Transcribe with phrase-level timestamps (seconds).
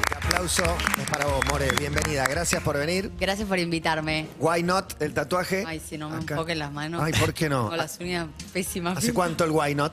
[0.09, 0.63] El aplauso
[0.97, 2.23] es para vos, More, bienvenida.
[2.29, 3.11] Gracias por venir.
[3.19, 4.27] Gracias por invitarme.
[4.39, 5.65] Why not el tatuaje?
[5.67, 6.35] Ay, si no me Acá.
[6.35, 7.01] enfoquen las manos.
[7.03, 7.67] Ay, ¿por qué no?
[7.67, 8.99] Con las uñas pésimas.
[8.99, 9.91] ¿Hace cuánto el why not?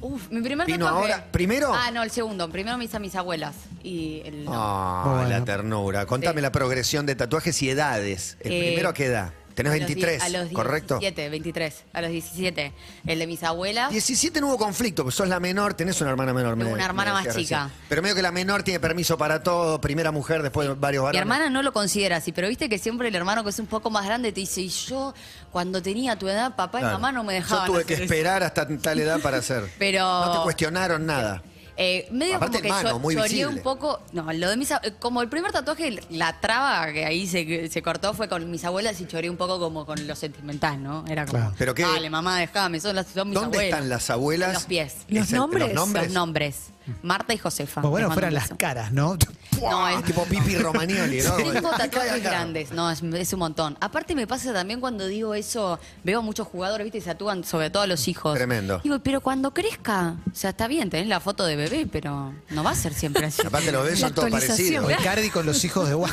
[0.00, 1.26] Uf, mi primer ¿Vino tatuaje- ahora?
[1.32, 1.74] ¿Primero?
[1.74, 2.48] Ah, no, el segundo.
[2.50, 3.56] Primero me hice a mis abuelas.
[3.82, 4.44] Y el.
[4.44, 4.52] no.
[4.54, 6.06] Ah, la ternura.
[6.06, 6.42] Contame Sí.
[6.42, 8.36] la progresión de tatuajes y edades.
[8.40, 9.32] ¿El Eh, primero a qué edad?
[9.56, 10.98] Tenés a los 23, die- a los ¿correcto?
[10.98, 11.84] 17, 23.
[11.94, 12.72] A los 17.
[13.06, 13.90] El de mis abuelas.
[13.90, 16.54] 17 no hubo conflicto, pues sos la menor, tenés una hermana menor.
[16.56, 17.64] me- Tengo una me hermana más chica.
[17.64, 17.86] recién.
[17.88, 21.20] Pero medio que la menor tiene permiso para todo, primera mujer, después varios Mi varones.
[21.22, 23.90] hermana no lo considera así, pero viste que siempre el hermano que es un poco
[23.90, 25.14] más grande te dice, y yo
[25.50, 26.92] cuando tenía tu edad, papá Claro.
[26.94, 27.66] y mamá no me dejaban.
[27.66, 28.12] Yo tuve que hacer eso".
[28.14, 29.70] esperar hasta tal edad para hacer.
[29.78, 31.42] Pero- No te cuestionaron nada.
[31.76, 33.54] Eh, medio Aparte como que el mano, yo muy lloré visible.
[33.56, 34.00] un poco.
[34.12, 37.82] No, lo de mis ab- como el primer tatuaje, la traba que ahí se, se
[37.82, 41.04] cortó fue con mis abuelas y lloré un poco como con lo sentimental, ¿no?
[41.08, 41.54] Era como, Claro.
[41.58, 43.74] Pero qué- dale, mamá, déjame, son, las, son mis ¿Dónde abuelas.
[43.78, 44.48] están las abuelas?
[44.48, 44.94] En los pies.
[45.08, 45.66] ¿Es el- nombres?
[45.68, 46.04] Los nombres.
[46.06, 46.56] Los nombres.
[47.02, 47.80] Marta y Josefa.
[47.82, 48.56] Pues bueno, Les mando fueran un las beso.
[48.58, 49.16] caras, ¿no?
[49.60, 51.32] No, es, tipo Pipi Romagnoli, ¿no?
[51.36, 53.76] tengo tatuajes grandes, no, es, es un montón.
[53.80, 57.42] Aparte me pasa también cuando digo eso, veo a muchos jugadores, viste, y se tatúan
[57.42, 58.34] sobre todo a los hijos.
[58.34, 58.80] Tremendo.
[58.84, 62.64] Digo, pero cuando crezca, o sea, está bien, tenés la foto de bebé, pero no
[62.64, 63.42] va a ser siempre así.
[63.46, 64.90] Aparte los ves, son todos parecidos.
[64.92, 66.12] Icardi con los hijos de Watt.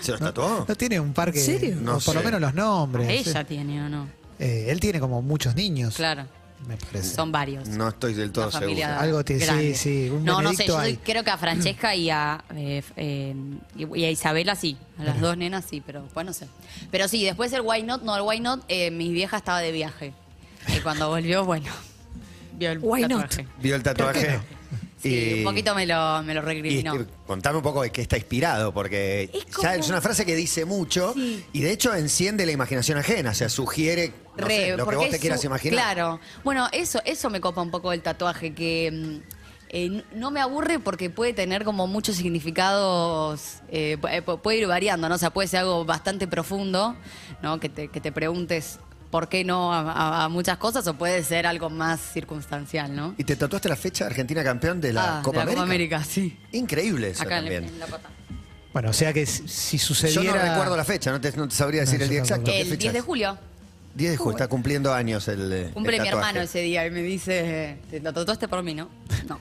[0.00, 0.64] ¿Se los tatuó?
[0.66, 1.38] No tiene un parque.
[1.40, 1.76] ¿En serio?
[1.78, 3.08] o No por lo menos los nombres.
[3.08, 3.46] Ella sí.
[3.48, 4.08] tiene o no.
[4.38, 5.94] Eh, él tiene como muchos niños.
[5.96, 6.26] Claro,
[6.66, 7.14] Me parece.
[7.14, 7.68] son varios.
[7.68, 8.86] No estoy del todo seguro.
[8.98, 9.74] Algo te- sí, grande.
[9.74, 13.34] sí, un No, no sé, yo creo que a Francesca y a, eh, eh,
[13.76, 16.48] y a Isabela sí, a las dos nenas sí, pero pues no sé.
[16.90, 19.70] Pero sí, después el Why Not, no, el Why Not, eh, mi vieja estaba de
[19.72, 20.12] viaje.
[20.74, 21.66] Y cuando volvió, bueno,
[22.58, 23.22] vio el Why not?
[23.28, 23.48] tatuaje.
[23.60, 24.40] Vio el tatuaje.
[25.10, 27.06] Sí, un poquito me lo, me lo y, recriminó.
[27.26, 30.64] contame un poco de qué está inspirado, porque Es ya es una frase que dice
[30.64, 31.44] mucho Sí.
[31.52, 34.96] y de hecho enciende la imaginación ajena, o sea, sugiere no Re, sé, lo que
[34.96, 35.74] vos te quieras imaginar.
[35.94, 36.20] Claro.
[36.42, 39.16] Bueno, eso, eso me copa un poco del tatuaje, que mm,
[39.68, 44.66] eh, no me aburre porque puede tener como muchos significados, eh, eh, pu- puede ir
[44.66, 45.14] variando, ¿no?
[45.14, 46.96] O sea, puede ser algo bastante profundo,
[47.42, 47.60] ¿no?
[47.60, 48.78] Que te, que te preguntes
[49.14, 53.14] por qué no a, a- a muchas cosas, o puede ser algo más circunstancial, ¿no?
[53.16, 55.98] ¿Y te tatuaste la fecha Argentina campeón de la Ah, Copa de la América?
[55.98, 56.36] Copa América, sí.
[56.50, 57.64] Increíble eso Acá en, también.
[57.64, 58.08] en la pata.
[58.72, 60.34] Bueno, o sea que si si Yo sucediera.
[60.44, 62.46] no recuerdo la fecha, no te, no te sabría decir No, el día exacto.
[62.46, 62.56] tampoco.
[62.56, 63.38] ¿Qué El fecha 10 de julio.
[63.94, 65.52] 10 de julio, está cumpliendo años el.
[65.52, 68.88] eh, Cumple el mi hermano ese día y me dice, ¿te tatuaste por mí, no?
[69.28, 69.38] No.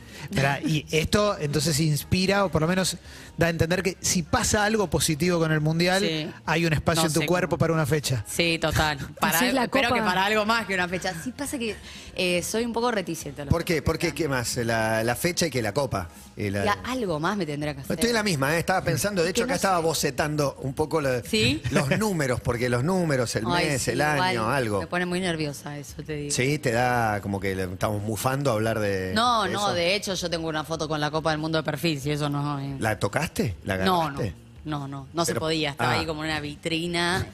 [0.66, 2.98] Y esto entonces inspira, o por lo menos
[3.38, 6.30] da a entender que si pasa algo positivo con el mundial, Sí.
[6.46, 7.60] hay un espacio No en tu cuerpo cómo.
[7.60, 8.24] para una fecha.
[8.28, 8.98] Sí, total.
[9.20, 10.00] Para, es la espero Copa.
[10.02, 11.14] que para algo más que una fecha.
[11.24, 11.76] Sí pasa que
[12.16, 13.46] eh, soy un poco reticente.
[13.46, 13.82] ¿Por qué?
[13.82, 14.14] ¿Por qué?
[14.14, 14.56] ¿Qué más?
[14.58, 16.10] La, la fecha y que la copa.
[16.36, 17.94] Y la- Ya, algo más me tendría que hacer.
[17.96, 18.60] Estoy en la misma, ¿eh?
[18.60, 21.62] estaba pensando, de hecho acá no estaba bocetando un poco lo- ¿Sí?
[21.72, 24.80] los números, porque los números, el Ay, mes, sí, el igual año, algo.
[24.82, 26.32] Me pone muy nerviosa eso, te digo.
[26.34, 29.12] Sí, te da como que le estamos mufando a hablar de.
[29.14, 29.74] No, de no, eso.
[29.74, 32.30] de hecho yo tengo una foto con la Copa del Mundo de perfil, si eso
[32.30, 32.60] no...
[32.60, 32.76] eh.
[32.80, 33.56] ¿La tocaste?
[33.66, 34.34] ¿La no, no, agarraste?
[34.66, 35.72] no, no, no se Pero- podía.
[35.72, 36.00] Estaba ah.
[36.00, 37.26] ahí como en una vitrina,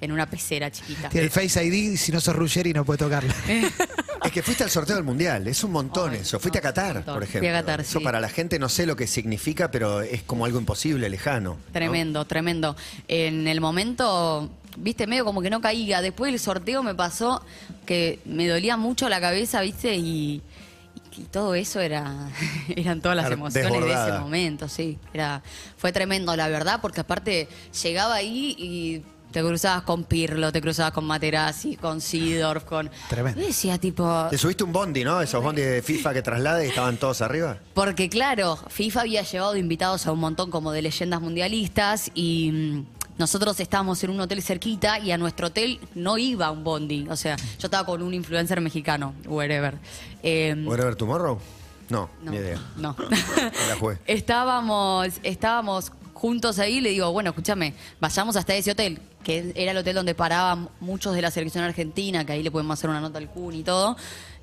[0.00, 1.10] en una pecera chiquita.
[1.12, 3.34] El Face ID si no sos Ruggeri no puede tocarla.
[4.24, 6.38] Es que fuiste al sorteo del mundial, es un montón Ay, eso.
[6.38, 7.14] Fuiste a Qatar, montón.
[7.14, 7.48] por Fui ejemplo.
[7.50, 8.04] a Qatar, eso sí.
[8.04, 11.50] para la gente no sé lo que significa, pero es como algo imposible, lejano.
[11.54, 11.72] ¿no?
[11.72, 12.76] Tremendo, tremendo.
[13.06, 16.02] En el momento, viste, medio como que no caía.
[16.02, 17.42] Después del sorteo me pasó
[17.86, 20.42] que me dolía mucho la cabeza, viste, y,
[21.18, 22.28] y todo eso era
[22.76, 24.98] eran todas las emociones de ese momento, sí.
[25.12, 25.42] Era,
[25.76, 27.48] fue tremendo, la verdad, porque aparte
[27.82, 29.02] llegaba ahí y
[29.32, 32.90] te cruzabas con Pirlo, te cruzabas con Materazzi, con Sidorf, con...
[33.08, 33.40] Tremendo.
[33.40, 34.26] Decía tipo...
[34.30, 35.20] Te subiste un bondi, ¿no?
[35.20, 37.58] Esos bondis de FIFA que traslade y estaban todos arriba.
[37.74, 42.86] Porque claro, FIFA había llevado invitados a un montón como de leyendas mundialistas y mm,
[43.18, 47.06] nosotros estábamos en un hotel cerquita y a nuestro hotel no iba un bondi.
[47.10, 49.76] O sea, yo estaba con un influencer mexicano, wherever.
[50.22, 51.38] Eh, ¿Whatever Tomorrow?
[51.88, 52.60] No, no, ni idea.
[52.76, 52.94] no.
[53.68, 53.98] la jugué.
[54.06, 59.72] estábamos, estábamos juntos ahí y le digo, bueno, escúchame, vayamos hasta ese hotel, que era
[59.72, 63.00] el hotel donde paraban muchos de la selección argentina, que ahí le podemos hacer una
[63.00, 63.96] nota al Kun y todo.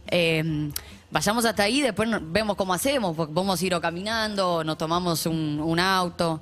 [0.08, 0.72] Eh,
[1.16, 3.32] vayamos hasta ahí, después vemos cómo hacemos, porque
[3.62, 6.42] a ir o caminando, nos tomamos un, auto.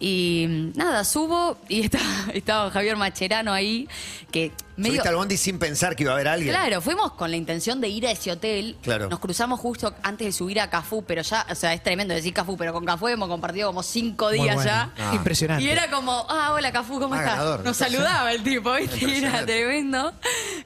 [0.00, 1.98] Y nada, subo y está,
[2.32, 3.86] estaba Javier Macherano ahí,
[4.30, 4.92] que medio...
[4.92, 6.54] Subiste al bondi sin pensar que iba a haber alguien.
[6.54, 8.76] Claro, fuimos con la intención de ir a ese hotel.
[8.82, 9.08] Claro.
[9.08, 12.32] Nos cruzamos justo antes de subir a Cafú, pero ya, o sea, es tremendo decir
[12.34, 14.70] Cafú, pero con Cafú hemos compartido como cinco Muy días bueno.
[14.70, 14.90] ya.
[14.98, 15.12] Ah.
[15.14, 15.64] Impresionante.
[15.64, 17.36] Y era como, ah, hola Cafú, ¿cómo Ah, estás?
[17.36, 17.64] ganador.
[17.64, 19.18] Nos saludaba el tipo, ¿viste?
[19.18, 20.12] Era tremendo.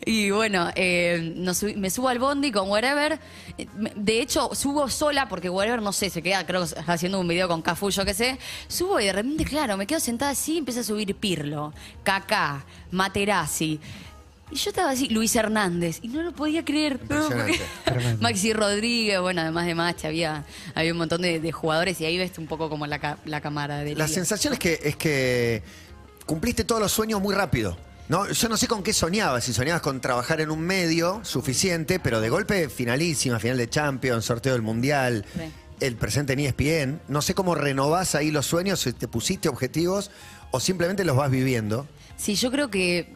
[0.05, 3.19] Y bueno, eh, nos me subo al bondi con Wherever.
[3.97, 7.49] De hecho, subo sola porque Wherever, no sé, se queda, creo, que haciendo un video
[7.49, 8.39] con Cafú, yo qué sé.
[8.69, 11.73] Subo y de repente, claro, me quedo sentada así y empieza a subir Pirlo,
[12.03, 13.81] Kaká, Materazzi.
[14.53, 16.99] Y yo estaba así, Luis Hernández, y no lo podía creer.
[17.09, 17.23] ¿no?
[17.23, 17.61] Impresionante.
[17.85, 20.45] Porque- Maxi Rodríguez, bueno, además de Macha, había,
[20.75, 23.41] había un montón de, de jugadores y ahí ves un poco como la, ca- la
[23.41, 25.63] cámara de La sensación es que, es que
[26.27, 27.77] cumpliste todos los sueños muy rápido.
[28.09, 28.29] ¿no?
[28.29, 32.21] Yo no sé con qué soñabas, si soñabas con trabajar en un medio suficiente, pero
[32.21, 35.43] de golpe finalísima, final de Champions, sorteo del Mundial, Sí.
[35.87, 37.01] el presente en ESPN.
[37.07, 40.11] No sé cómo renovás ahí los sueños, si te pusiste objetivos
[40.51, 41.87] o simplemente los vas viviendo.
[42.17, 43.07] Sí, yo creo que eh,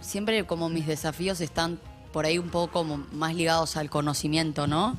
[0.00, 1.78] siempre como mis desafíos están
[2.12, 4.98] por ahí un poco como más ligados al conocimiento, ¿no?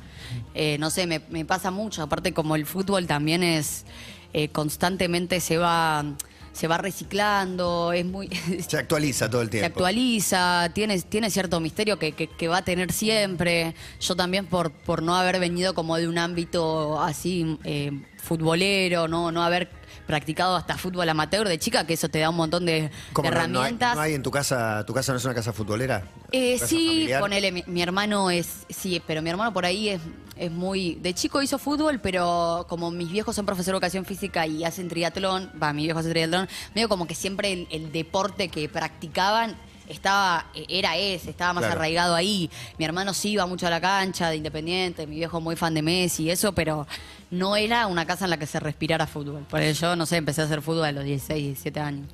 [0.54, 3.84] Eh, no sé, me, me pasa mucho, aparte como el fútbol también es
[4.32, 6.04] eh, constantemente se va
[6.52, 8.28] se va reciclando, es muy
[8.68, 9.66] Se actualiza todo el se tiempo.
[9.66, 13.74] actualiza, tiene, tiene cierto misterio que, que- que va a tener siempre.
[14.00, 19.30] Yo también por, por no haber venido como de un ámbito así eh, futbolero, no,
[19.30, 19.70] no haber
[20.08, 23.30] practicado hasta fútbol amateur de chica, que eso te da un montón de, de ¿Cómo
[23.30, 23.94] no- no hay- herramientas.
[23.94, 26.02] No hay, en tu casa, tu casa no es una casa futbolera?
[26.32, 27.20] Eh, ¿Tu casa sí, familiar?
[27.20, 30.00] ponele, mi, mi hermano es, sí, pero mi hermano por ahí es,
[30.36, 34.46] es muy, de chico hizo fútbol, pero como mis viejos son profesor de educación física
[34.46, 38.48] y hacen triatlón, va, mi viejo hace triatlón, medio como que siempre el, el deporte
[38.48, 39.56] que practicaban
[39.88, 41.80] estaba, eh, era ese, estaba más Claro.
[41.80, 42.50] arraigado ahí.
[42.78, 45.82] Mi hermano sí iba mucho a la cancha de Independiente, mi viejo muy fan de
[45.82, 46.86] Messi y eso, pero
[47.30, 49.44] no era una casa en la que se respirara fútbol.
[49.50, 52.06] Por eso yo, no sé, empecé a hacer fútbol a los 16, 17 años.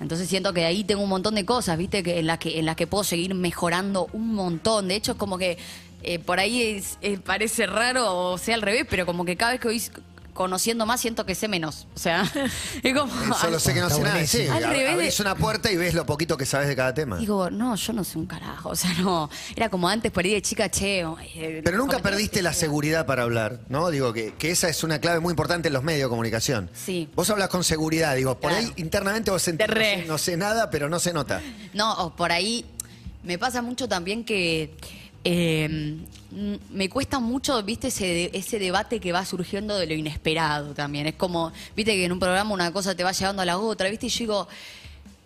[0.00, 2.02] Entonces siento que ahí tengo un montón de cosas, ¿viste?
[2.02, 4.88] Que en las que, en las que puedo seguir mejorando un montón.
[4.88, 5.58] De hecho, es como que
[6.02, 9.52] eh, por ahí es- eh, parece raro o sea al revés, pero como que cada
[9.52, 9.82] vez que voy
[10.38, 11.88] conociendo más siento que sé menos.
[11.94, 12.22] O sea,
[12.82, 13.34] es como...
[13.34, 14.24] Solo sé que no sé nada.
[14.24, 14.46] Sí.
[14.46, 16.94] Al ab- revés de- abrís una puerta y ves lo poquito que sabes de cada
[16.94, 17.18] tema.
[17.18, 18.68] Digo, no, yo no sé un carajo.
[18.70, 19.28] O sea, no.
[19.56, 21.00] Era como antes por ahí de chica, che.
[21.00, 23.90] eh, Pero nunca perdiste la seguridad para hablar, ¿no?
[23.90, 26.70] Digo que, que esa es una clave muy importante en los medios de comunicación.
[26.72, 27.08] Sí.
[27.16, 28.66] Vos hablas con seguridad, digo, por Claro.
[28.66, 29.66] ahí internamente vos sentís,
[30.06, 31.40] no no sé nada, pero no se nota.
[31.74, 32.64] No, o por ahí
[33.24, 34.74] me pasa mucho también que
[35.24, 40.74] eh, mm, me cuesta mucho, viste, ese, ese debate que va surgiendo de lo inesperado
[40.74, 41.06] también.
[41.06, 43.88] Es como, viste, que en un programa una cosa te va llevando a la otra,
[43.88, 44.48] viste, y yo digo,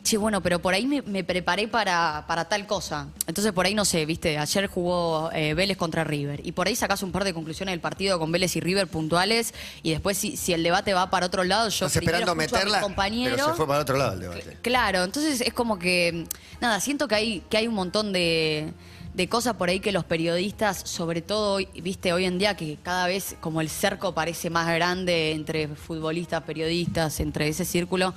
[0.02, 3.08] che, bueno, pero por ahí me, me preparé para, para tal cosa.
[3.26, 6.40] Entonces por ahí no sé, viste, ayer jugó eh, Vélez contra River.
[6.44, 9.54] Y por ahí sacás un par de conclusiones del partido con Vélez y River puntuales.
[9.82, 12.58] Y después, si, si el debate va para otro lado, yo Estás esperando escucho a
[12.58, 13.36] mi meterla, compañero.
[13.36, 14.58] pero se fue para otro lado el debate.
[14.62, 16.26] Claro, entonces es como que,
[16.60, 18.72] nada, siento que hay, que hay un montón de,
[19.14, 22.78] de cosas por ahí que los periodistas, sobre todo, hoy- viste, hoy en día que
[22.82, 28.14] cada vez como el cerco parece más grande entre futbolistas, periodistas, entre ese círculo,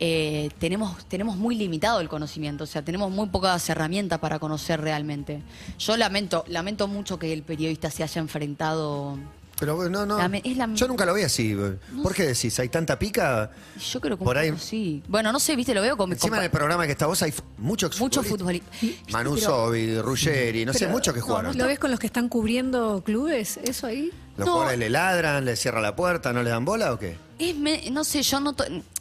[0.00, 4.80] eh, tenemos, tenemos muy limitado el conocimiento, o sea, tenemos muy pocas herramientas para conocer
[4.80, 5.42] realmente.
[5.78, 9.18] Yo lamento, lamento mucho que el periodista se haya enfrentado...
[9.60, 10.18] Pero no, no.
[10.18, 11.56] La me- es la- Yo nunca lo vi así.
[12.02, 12.58] ¿Por qué decís?
[12.60, 13.50] ¿Hay tanta pica?
[13.90, 15.02] Yo creo que un Por ahí- poco sí.
[15.08, 17.34] Bueno, no sé, viste, lo veo con Encima en el programa que está vos hay
[17.56, 18.70] muchos Muchos futbolistas.
[19.10, 21.58] Manu Pero- Sobi, Ruggeri, no sé, Pero, muchos que no, jugaron.
[21.58, 23.58] ¿Lo ves con los que están cubriendo clubes?
[23.64, 24.12] ¿Eso ahí?
[24.36, 24.52] Los No.
[24.52, 27.16] jugadores le ladran, le cierran la puerta, no le dan bola o qué?
[27.38, 28.54] Es me- no sé, yo no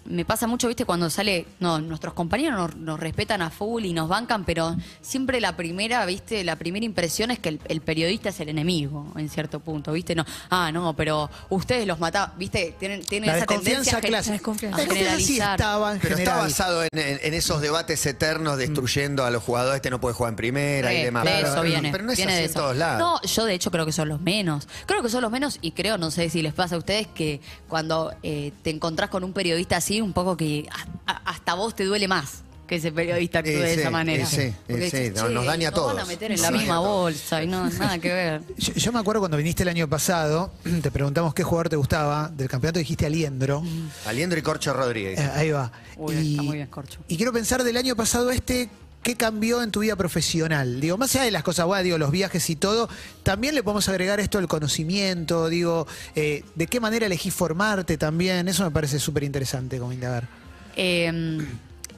[0.06, 3.92] me pasa mucho, viste, cuando sale, no, nuestros compañeros nos, nos respetan a full y
[3.92, 8.30] nos bancan, pero siempre la primera, viste, la primera impresión es que el, el periodista
[8.30, 12.74] es el enemigo, en cierto punto, viste, no, ah, no, pero ustedes los mataban, viste,
[12.80, 15.60] tienen, tienen La esa tendencia desconfianza a gen- a sí generalizar.
[15.60, 19.78] estaba en Pero está basado en, en- en esos debates eternos destruyendo a los jugadores,
[19.78, 21.26] este no puede jugar en primera y Re, demás.
[21.26, 21.92] de Pero- eso viene.
[21.92, 23.00] Pero no es viene así de en todos lados.
[23.00, 24.70] No, yo de hecho creo que son los menos.
[24.86, 27.42] Creo que son los menos y creo, no sé si les pasa a ustedes, que
[27.68, 30.68] cuando eh, te encontrás con un periodista así, un poco que
[31.06, 34.24] a- a- hasta vos te duele más que ese periodista actúe Eh, de esa manera.
[34.24, 36.02] eh, sí, decís, no- nos "Che, daña a nos van todos.
[36.02, 36.90] a meter en Nos la misma todos".
[36.90, 38.42] bolsa y no, nada que ver.
[38.58, 42.28] Yo, yo me acuerdo cuando viniste el año pasado, te preguntamos qué jugador te gustaba
[42.36, 43.64] del campeonato, dijiste Aliendro.
[44.06, 45.18] Aliendro y Corcho Rodríguez.
[45.18, 45.72] Eh, ahí va.
[45.96, 47.00] Uy, está muy bien, Corcho.
[47.08, 48.70] Y quiero pensar del año pasado este,
[49.04, 50.80] ¿qué cambió en tu vida profesional?
[50.80, 52.90] Digo, más allá de las cosas buenas, digo, los viajes y todo,
[53.24, 58.48] también le podemos agregar esto el conocimiento, digo, eh, de qué manera elegís formarte también,
[58.48, 60.28] eso me parece súper interesante como indagar.
[60.76, 61.40] Eh,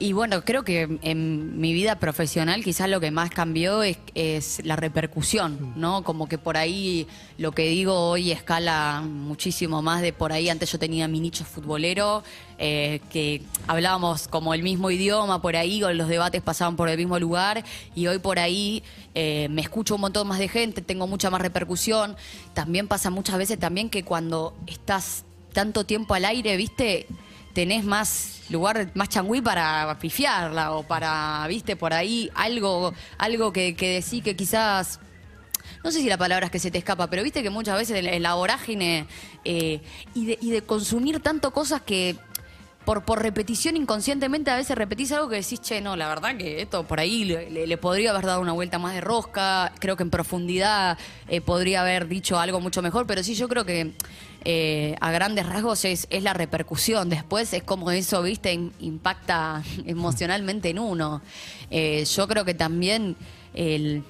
[0.00, 4.64] y bueno, creo que en mi vida profesional quizás lo que más cambió es, es
[4.64, 6.02] la repercusión, ¿no?
[6.04, 10.48] Como que por ahí lo que digo hoy escala muchísimo más de por ahí.
[10.48, 12.24] Antes yo tenía mi nicho futbolero,
[12.56, 16.96] eh, que hablábamos como el mismo idioma por ahí, o los debates pasaban por el
[16.96, 17.62] mismo lugar,
[17.94, 18.82] y hoy por ahí
[19.14, 22.16] eh, me escucho un montón más de gente, tengo mucha más repercusión.
[22.54, 27.06] También pasa muchas veces también que cuando estás tanto tiempo al aire, ¿viste?
[27.52, 33.74] Tenés más lugar, más changüí para pifiarla o para, viste, por ahí algo, algo que,
[33.74, 35.00] que que quizás,
[35.84, 37.96] no sé si la palabra es que se te escapa, pero viste que muchas veces
[37.98, 39.06] en, en la vorágine
[39.44, 39.80] eh,
[40.14, 42.16] y, de, y de consumir tanto cosas que
[42.90, 46.60] por, por repetición inconscientemente a veces repetís algo que decís, che, no, la verdad que
[46.60, 50.10] esto por ahí le, podría haber dado una vuelta más de rosca, creo que en
[50.10, 53.92] profundidad eh, podría haber dicho algo mucho mejor, pero sí yo creo que
[54.44, 59.62] eh, a grandes rasgos es, es la repercusión, después es como eso, viste, im- impacta
[59.86, 61.22] emocionalmente en uno.
[61.70, 63.14] Eh, yo creo que también
[63.54, 64.02] el,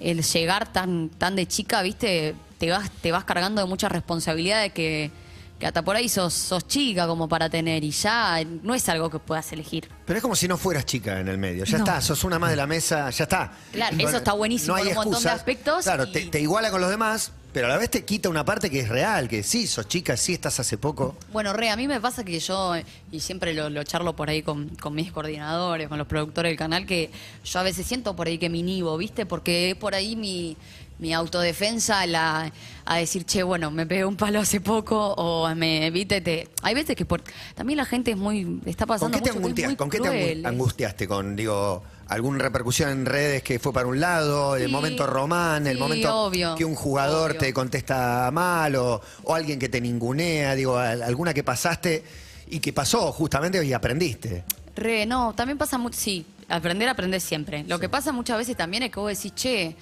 [0.00, 4.74] el llegar tan, tan de chica, viste, te vas, te vas cargando de muchas responsabilidades
[4.74, 5.10] que,
[5.58, 9.10] que hasta por ahí sos, sos chica como para tener y ya no es algo
[9.10, 9.88] que puedas elegir.
[10.06, 11.64] Pero es como si no fueras chica en el medio.
[11.64, 11.84] Ya No.
[11.84, 13.52] está, sos una más de la mesa, ya está.
[13.72, 16.70] Claro, eso está buenísimo hay en un montón de aspectos Claro, y- te, te iguala
[16.70, 19.42] con los demás, pero a la vez te quita una parte que es real, que
[19.42, 21.16] sí, sos chica, sí estás hace poco.
[21.32, 22.74] Bueno, Re, a mí me pasa que yo,
[23.10, 26.58] y siempre lo, lo charlo por ahí con, con mis coordinadores, con los productores del
[26.58, 27.10] canal, que
[27.44, 29.26] yo a veces siento por ahí que me inhibo, ¿viste?
[29.26, 30.56] Porque es por ahí mi,
[30.98, 32.50] mi autodefensa la,
[32.84, 36.48] a decir, che, bueno, me pegué un palo hace poco, o me, viste, te...
[36.62, 37.22] Hay veces que por,
[37.54, 39.76] también la gente es muy, está ¿Con pasando qué te, mucho que es angustias- muy
[39.76, 41.06] ¿con qué te angustiaste?
[41.08, 45.74] ¿Con, digo, alguna repercusión en redes que fue para un lado, el momento román, el
[45.76, 47.40] sí, momento obvio, que un jugador obvio.
[47.40, 52.02] te contesta mal o, o alguien que te ningunea, digo, al- alguna que pasaste
[52.50, 54.44] y que pasó justamente y aprendiste?
[54.74, 57.64] Re, no, también pasa mucho, sí, aprender, aprender siempre.
[57.64, 59.76] Lo que pasa muchas veces también es que vos decís, che,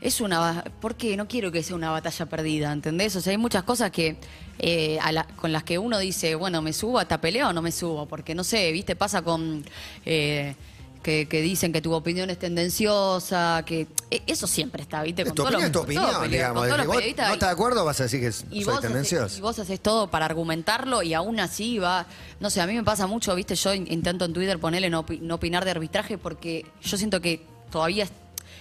[0.00, 1.16] es una, ba- ¿por qué?
[1.16, 3.14] No quiero que sea una batalla perdida, ¿entendés?
[3.16, 4.16] O sea, hay muchas cosas que,
[4.58, 7.52] eh, a la- con las que uno dice, bueno, ¿me subo a esta pelea o
[7.52, 8.06] no me subo?
[8.06, 8.96] Porque, no sé, ¿viste?
[8.96, 9.64] Pasa con...
[10.06, 10.54] eh,
[11.02, 15.24] que, que dicen que tu opinión es tendenciosa, que e- eso siempre está, ¿viste?
[15.24, 16.62] Con tu opinión, es tu opinión, digamos.
[16.68, 19.24] con vos no estás de acuerdo, vas a decir que y soy tendencioso.
[19.24, 22.06] haces, y vos haces todo para argumentarlo y aún así va.
[22.38, 25.06] No sé, a mí me pasa mucho, viste, yo in- intento en Twitter ponerle no,
[25.22, 28.04] no opinar de arbitraje porque yo siento que todavía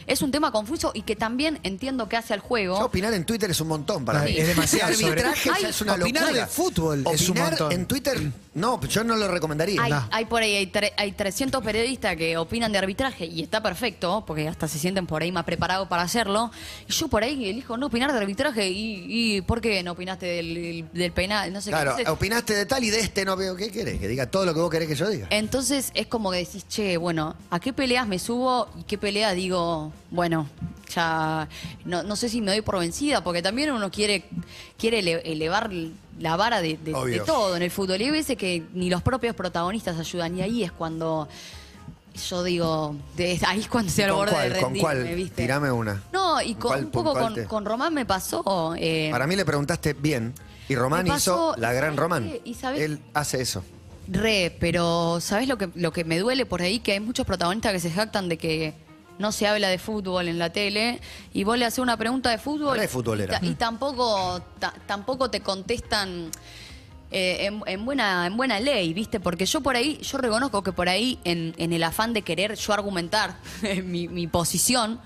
[0.09, 2.77] es, un tema confuso y que también entiendo que hace al juego.
[2.77, 4.35] Ya opinar en Twitter es un montón para Ah, mí.
[4.37, 6.41] es demasiado El arbitraje sobre- ya Ay, es una opinar locura.
[6.41, 7.71] de fútbol es un Opinar montón.
[7.71, 9.81] en Twitter, no, yo no lo recomendaría.
[9.81, 10.07] Hay, No.
[10.11, 14.23] hay por ahí, hay, tre- hay 300 periodistas que opinan de arbitraje y está perfecto,
[14.25, 16.51] porque hasta se sienten por ahí más preparados para hacerlo.
[16.87, 19.05] Y yo por ahí elijo no opinar de arbitraje y,
[19.37, 21.53] y ¿por qué no opinaste del, del penal?
[21.53, 21.75] No sé qué.
[21.75, 23.55] Claro, Entonces- opinaste de tal y de este no veo.
[23.55, 23.99] ¿Qué querés?
[23.99, 25.27] Que diga todo lo que vos querés que yo diga.
[25.29, 29.33] Entonces es como que decís, che, bueno, ¿a qué peleas me subo y qué pelea
[29.33, 30.47] digo, bueno,
[30.93, 31.47] ya
[31.85, 34.25] no, no sé si me doy por vencida, porque también uno quiere,
[34.77, 35.69] quiere ele- elevar
[36.19, 37.19] la vara de, de- Obvio.
[37.19, 38.01] de todo en el fútbol.
[38.01, 41.27] Y hay veces que ni los propios protagonistas ayudan, y ahí es cuando
[42.29, 44.53] yo digo, de- ahí es cuando se al ¿Con borde cuál?
[44.53, 45.03] de ¿Con cuál?
[45.15, 45.41] ¿viste?
[45.43, 46.03] Tirame una.
[46.11, 48.73] No, y con, ¿Cuál un poco con, con Román me pasó.
[48.77, 50.33] eh, Para mí le preguntaste bien.
[50.67, 52.23] Y Román hizo la gran ¿sabés Román.
[52.29, 52.41] qué?
[52.45, 52.81] ¿Y sabés?
[52.81, 53.63] Él hace eso.
[54.07, 56.79] Re, pero ¿sabes lo que, lo que me duele por ahí?
[56.79, 58.73] Que hay muchos protagonistas que se jactan de que
[59.19, 60.99] no se habla de fútbol en la tele
[61.33, 63.37] y vos le haces una pregunta de fútbol Re futbolera.
[63.37, 66.31] y, ta- y tampoco, ta- tampoco te contestan
[67.11, 69.19] eh, en, en buena, en buena ley, ¿viste?
[69.19, 72.55] Porque yo por ahí, yo reconozco que por ahí, en, en el afán de querer
[72.55, 73.35] yo argumentar
[73.83, 74.99] mi, mi posición,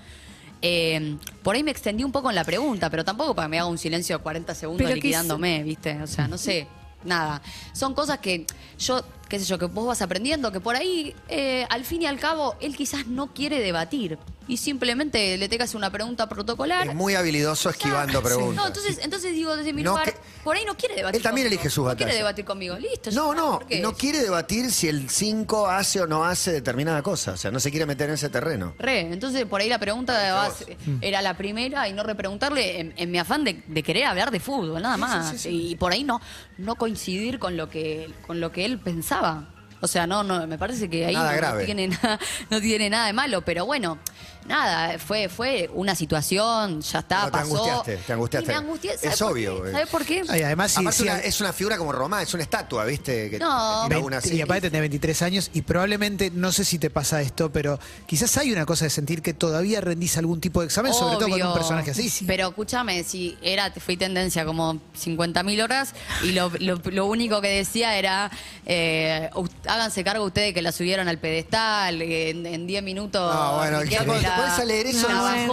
[0.62, 3.58] eh, por ahí me extendí un poco en la pregunta, pero tampoco para que me
[3.58, 6.00] haga un silencio de 40 segundos Pero liquidándome, ¿viste?
[6.02, 6.66] O sea, no sé,
[7.04, 7.42] nada.
[7.72, 8.46] Son cosas que
[8.78, 12.06] yo, qué sé yo, que vos vas aprendiendo, que por ahí, eh, al fin y
[12.06, 16.28] al cabo, él quizás no quiere debatir y simplemente le tenga que hacer una pregunta
[16.28, 16.86] protocolar.
[16.88, 18.56] Es muy habilidoso esquivando preguntas.
[18.56, 21.22] No, entonces, entonces digo, desde mi No, lugar, que- por ahí no quiere debatir Él
[21.22, 21.60] también conmigo.
[21.60, 22.18] elige sus No quiere batallas.
[22.18, 22.76] debatir conmigo.
[22.76, 23.10] Listo.
[23.12, 27.32] No, no, no quiere debatir si el 5 hace o no hace determinada cosa.
[27.32, 28.74] O sea, no se quiere meter en ese terreno.
[28.78, 32.94] Re, entonces por ahí la pregunta de base era la primera y no repreguntarle en,
[32.96, 35.46] en mi afán de, de querer hablar de fútbol, nada más.
[35.46, 36.20] Y por ahí no,
[36.58, 39.50] no coincidir con lo que, con lo que él pensaba.
[39.80, 41.64] O sea, no, no, me parece que ahí Nada no, grave.
[41.66, 43.98] tiene nada, no tiene nada de malo, pero bueno,
[44.46, 47.44] nada, fue, fue una situación, ya está, No, te pasó.
[47.54, 48.44] angustiaste, te angustiaste.
[48.50, 49.60] Y me angustié, Es ¿sabes por obvio, qué?
[49.60, 49.72] güey.
[49.72, 50.22] ¿Sabes por qué?
[50.28, 52.84] Ay, además, sí, Aparte sí, una- hay- es una figura como Román, es una estatua,
[52.84, 53.30] ¿viste?
[53.30, 53.82] Que No.
[54.16, 54.34] así.
[54.36, 58.36] Y aparte tenés 23 años y probablemente, no sé si te pasa esto, pero quizás
[58.38, 61.42] hay una cosa de sentir que todavía rendís algún tipo de examen, sobre todo con
[61.42, 62.10] un personaje así.
[62.26, 67.48] Pero escúchame, si era, fui tendencia como 50.000 horas y lo, lo- lo único que
[67.48, 68.30] decía era,
[68.66, 73.34] eh, u- háganse cargo ustedes que la subieron al pedestal, que en, en 10 minutos...
[73.34, 75.46] No, bueno, ya cuando te la- pones a leer eso, la no, bajó,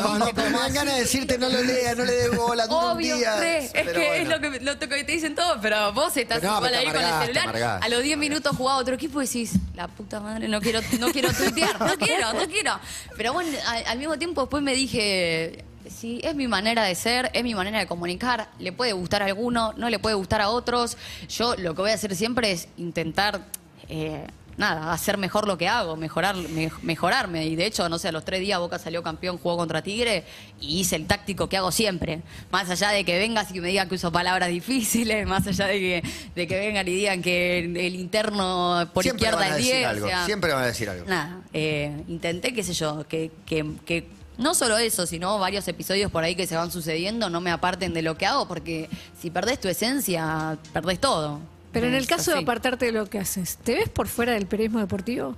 [0.18, 0.32] no, ¿viste?
[0.34, 2.92] pero me dan ganas de decirte no lo lea, no le dé bola, dura un
[2.98, 3.36] Obvio, día.
[3.36, 4.36] re, es Pero que es bueno.
[4.36, 7.02] lo que, lo que te dicen todos, pero vos estás no, igual ahí te con
[7.02, 7.80] el celular.
[7.82, 11.08] a los 10 minutos jugaba otro equipo y decís, la puta madre, no quiero, no
[11.12, 12.78] quiero tuitear, no quiero, no quiero.
[13.16, 17.30] Pero bueno, a- al mismo tiempo después me dije, sí, es mi manera de ser,
[17.32, 20.50] es mi manera de comunicar, le puede gustar a alguno, no le puede gustar a
[20.50, 20.96] otros.
[21.28, 23.40] Yo lo que voy a hacer siempre es intentar.
[23.88, 24.26] eh,
[24.58, 27.46] nada, hacer mejor lo que hago, mejorar, me- mejorarme.
[27.46, 30.24] Y de hecho, no sé, a los tres días Boca salió campeón, jugó contra Tigre
[30.60, 32.20] y hice el táctico que hago siempre.
[32.50, 35.66] Más allá de que vengas y que me digan que uso palabras difíciles, más allá
[35.68, 36.02] de que,
[36.34, 39.74] de que vengan y digan que el interno por Siempre izquierda van a es decir
[39.76, 39.86] 10.
[39.86, 40.06] algo.
[40.06, 41.06] o sea, Siempre van a decir algo.
[41.06, 46.10] Nada, eh, intenté, qué sé yo, que, que, que no solo eso, sino varios episodios
[46.12, 48.88] por ahí que se van sucediendo no me aparten de lo que hago, porque
[49.20, 51.40] si perdés tu esencia, perdés todo.
[51.80, 54.46] Pero en el caso de apartarte de lo que haces, ¿te ves por fuera del
[54.46, 55.34] periodismo deportivo?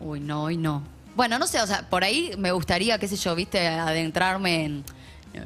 [0.00, 0.82] Uy, no, hoy no.
[1.14, 4.84] Bueno, no sé, o sea, por ahí me gustaría, qué sé yo, viste, adentrarme en.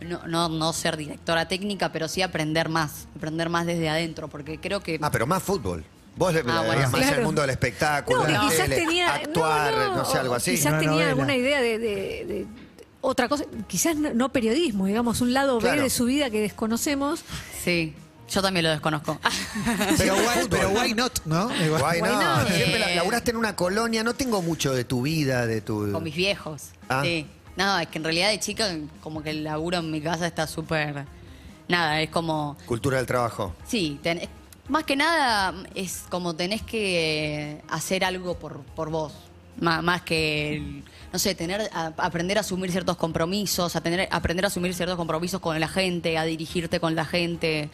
[0.09, 4.59] No, no, no ser directora técnica, pero sí aprender más, aprender más desde adentro, porque
[4.59, 4.99] creo que.
[5.01, 5.85] Ah, pero más fútbol.
[6.17, 7.17] Vos le, Ah, bueno, más claro.
[7.19, 9.15] al mundo del espectáculo, No, de la tele, tenía.
[9.15, 10.53] actuar, no, sé, algo así.
[10.53, 11.09] Quizás tenía novela.
[11.11, 12.47] alguna idea de, de- de
[13.03, 15.77] otra cosa, quizás no, no periodismo, digamos, un lado Claro.
[15.77, 17.21] B de su vida que desconocemos.
[17.63, 17.95] Sí,
[18.29, 19.19] yo también lo desconozco.
[19.99, 21.47] Pero, why, pero why not, ¿no?
[21.49, 22.49] Why no, not?
[22.49, 25.91] siempre la- laburaste en una colonia, no tengo mucho de tu vida, de tu...
[25.93, 26.71] Con mis viejos.
[26.89, 27.03] Ah.
[27.05, 27.27] Sí.
[27.57, 28.69] No, es que en realidad de chica,
[29.01, 31.07] como que el laburo en mi casa está súper.
[31.69, 32.57] Nada, es como.
[32.67, 33.55] Cultura del trabajo.
[33.67, 34.21] Sí, ten-
[34.69, 39.13] más que nada es como tenés que hacer algo por, por vos.
[39.61, 44.09] Má- Más, que, el- no sé, tener, a- aprender a asumir ciertos compromisos, a tener,
[44.11, 47.71] aprender a asumir ciertos compromisos con la gente, a dirigirte con la gente.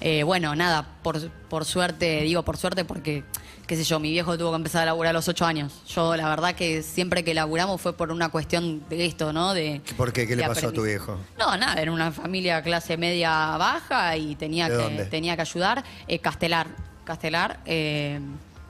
[0.00, 3.24] Eh, bueno, nada, por, por suerte, digo por suerte porque,
[3.66, 5.72] qué sé yo, mi viejo tuvo que empezar a laburar a los ocho años.
[5.88, 9.54] Yo, la verdad que siempre que laburamos fue por una cuestión de esto, ¿no?
[9.54, 10.26] De, ¿Por qué?
[10.26, 11.18] ¿Qué le pasó a tu viejo?
[11.38, 15.04] no, nada, era una familia clase media baja y tenía, ¿De que, dónde?
[15.06, 15.82] tenía que ayudar.
[16.08, 16.66] Eh, Castelar,
[17.04, 18.20] Castelar, eh,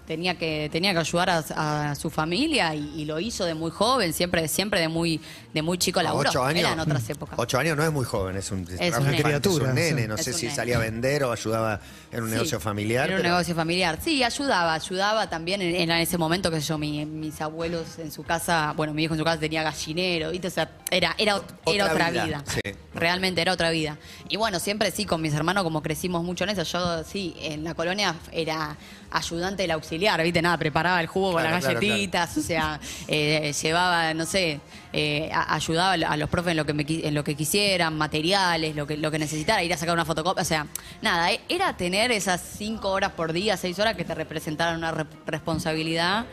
[0.06, 3.70] tenía que, tenía que ayudar a, a su familia y, y lo hizo de muy
[3.70, 5.20] joven, siempre, siempre de muy,
[5.52, 6.30] de muy chico A laburó.
[6.30, 6.60] ocho años.
[6.60, 7.38] Era en otras épocas.
[7.38, 9.74] Ocho años no es muy joven, es un, Es trabajo un infantil, criatura, es un
[9.74, 10.06] nene.
[10.08, 10.56] No Es sé si nene.
[10.56, 11.80] salía a vender o ayudaba
[12.12, 13.06] en un Sí, negocio familiar.
[13.06, 13.98] Era un pero- negocio familiar.
[14.02, 18.22] Sí, ayudaba, ayudaba también en, en ese momento, que yo, mi- mis abuelos en su
[18.22, 20.48] casa, bueno, mi hijo en su casa tenía gallinero, ¿viste?
[20.48, 22.44] O sea, era, era, era Otra otra vida, vida.
[22.46, 22.60] sí.
[22.94, 23.98] Realmente era otra vida.
[24.28, 27.62] Y bueno, siempre sí, con mis hermanos, como crecimos mucho en eso, yo sí, en
[27.64, 28.76] la colonia era
[29.10, 30.42] ayudante del auxiliar, ¿viste?
[30.42, 34.60] Nada, preparaba el jugo Claro, con las claro, galletitas, o sea, eh, llevaba, no sé,
[34.92, 38.86] eh, ayudaba a los profes en lo que me en lo que quisieran, materiales, lo
[38.86, 40.66] que, lo que necesitara, ir a sacar una fotocopia, o sea,
[41.02, 44.92] nada, eh, era tener esas cinco horas por día, seis horas que te representaran una
[44.92, 46.26] re- responsabilidad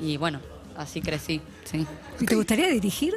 [0.00, 0.40] y bueno,
[0.76, 1.86] así crecí, sí.
[2.20, 3.14] ¿Y ¿Te gustaría dirigir?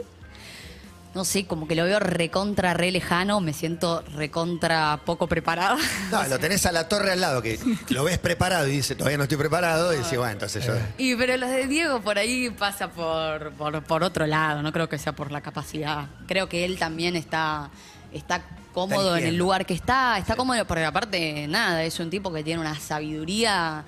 [1.16, 5.76] No sé, como que lo veo recontra, re lejano, me siento recontra poco preparada.
[6.12, 9.18] No, lo tenés a la torre al lado, que lo ves preparado y dice, todavía
[9.18, 10.74] no estoy preparado, y dice, bueno, entonces yo...
[11.00, 14.88] Y pero los de Diego por ahí pasa por, por, por otro lado, no creo
[14.88, 16.08] que sea por la capacidad.
[16.28, 17.72] Creo que él también está,
[18.12, 18.44] está
[18.74, 22.44] cómodo en el lugar que está, está cómodo porque aparte, nada, es un tipo que
[22.44, 23.84] tiene una sabiduría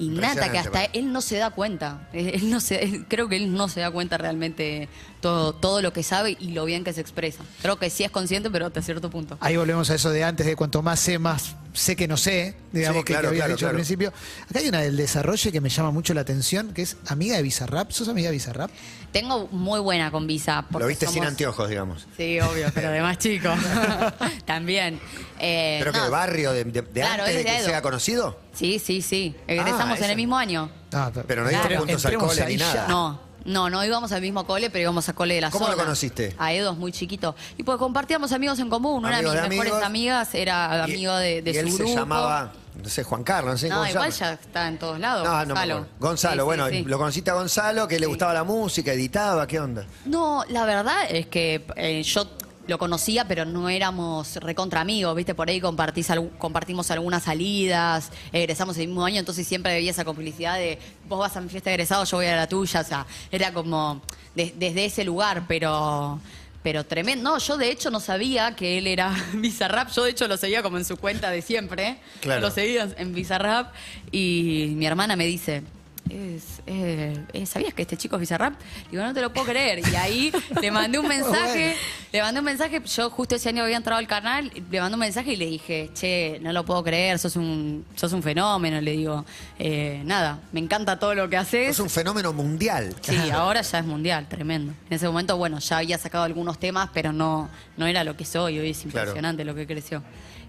[0.00, 2.08] innata que hasta él no se da cuenta.
[2.12, 4.88] Él él no se, él- creo que él no se da cuenta realmente
[5.20, 7.42] todo, todo lo que sabe y lo bien que se expresa.
[7.62, 9.36] Creo que sí es consciente, pero hasta cierto punto.
[9.40, 12.56] Ahí volvemos a eso de antes, de cuanto más sé, más sé que no sé,
[12.72, 14.12] digamos Sí, que, claro, que habías claro, dicho al principio.
[14.48, 17.42] Acá hay una del desarrollo que me llama mucho la atención, que es amiga de
[17.42, 17.90] Bizarrap.
[17.92, 18.70] ¿Sos amiga de Bizarrap?
[19.12, 20.64] Tengo muy buena con Visa.
[20.70, 22.06] porque Lo viste sin anteojos, digamos.
[22.16, 23.48] Sí, obvio, pero de más chico.
[24.44, 25.00] También.
[25.38, 27.64] Eh, Pero que no, de barrio, de, de- de Claro, antes de es que de
[27.64, 28.38] sea conocido.
[28.54, 29.34] Sí, sí, sí.
[29.46, 30.70] Egresamos en el mismo año.
[30.92, 31.66] No, Pero no Claro.
[31.70, 32.86] íbamos juntos al Entremos cole ahí ni nada.
[32.88, 35.76] No, no, no íbamos al mismo cole, pero íbamos a cole de la ¿Cómo lo
[35.76, 36.34] conociste?
[36.38, 37.34] A Edo es muy chiquito.
[37.56, 38.98] Y pues compartíamos amigos en común.
[39.04, 39.86] Una de Amigos mis de mejores amigos.
[39.86, 41.88] amigas era Y- amigo de, de y su él grupo.
[41.90, 44.18] se llamaba, no sé, Juan Carlos, no sé No, cómo se igual llama.
[44.18, 45.24] ya está en todos lados.
[45.24, 45.74] No, no me Gonzalo.
[45.74, 45.94] acuerdo.
[46.00, 46.84] Gonzalo, Sí, sí, bueno, sí.
[46.84, 49.84] lo conociste a Gonzalo, que le gustaba la música, editaba, ¿qué onda?
[50.04, 52.26] No, la verdad es que eh, yo
[52.70, 55.34] lo conocía, pero no éramos recontra amigos, ¿viste?
[55.34, 60.56] Por ahí compartís compartimos algunas salidas, egresamos el mismo año, entonces siempre había esa complicidad
[60.56, 63.06] de vos vas a mi fiesta de egresado, yo voy a la tuya, o sea,
[63.30, 64.00] era como
[64.34, 66.18] de- desde ese lugar, pero...
[66.62, 67.30] Pero tremendo.
[67.30, 69.88] No, yo de hecho no sabía que él era Bizarrap.
[69.92, 71.96] Yo de hecho lo seguía como en su cuenta de siempre.
[72.20, 72.42] Claro.
[72.42, 73.72] Lo seguía en Bizarrap.
[74.12, 75.62] Y mi hermana me dice,
[76.10, 78.54] es, eh, eh, ¿sabías que este chico es Bizarrap?
[78.90, 79.78] Digo, no te lo puedo creer.
[79.86, 81.76] Y ahí le mandé un mensaje,
[82.12, 85.00] le mandé un mensaje, yo justo ese año había entrado al canal, le mandé un
[85.00, 88.92] mensaje y le dije, che, no lo puedo creer, sos un, sos un fenómeno, le
[88.92, 89.24] digo,
[89.58, 91.70] "Eh, nada, me encanta todo lo que haces.
[91.70, 92.94] Es un fenómeno mundial.
[93.00, 94.72] Sí, ahora ya es mundial, tremendo.
[94.88, 98.24] En ese momento, bueno, ya había sacado algunos temas, pero no, no era lo que
[98.24, 98.58] soy.
[98.58, 98.98] Hoy es Claro.
[98.98, 100.02] impresionante lo que creció.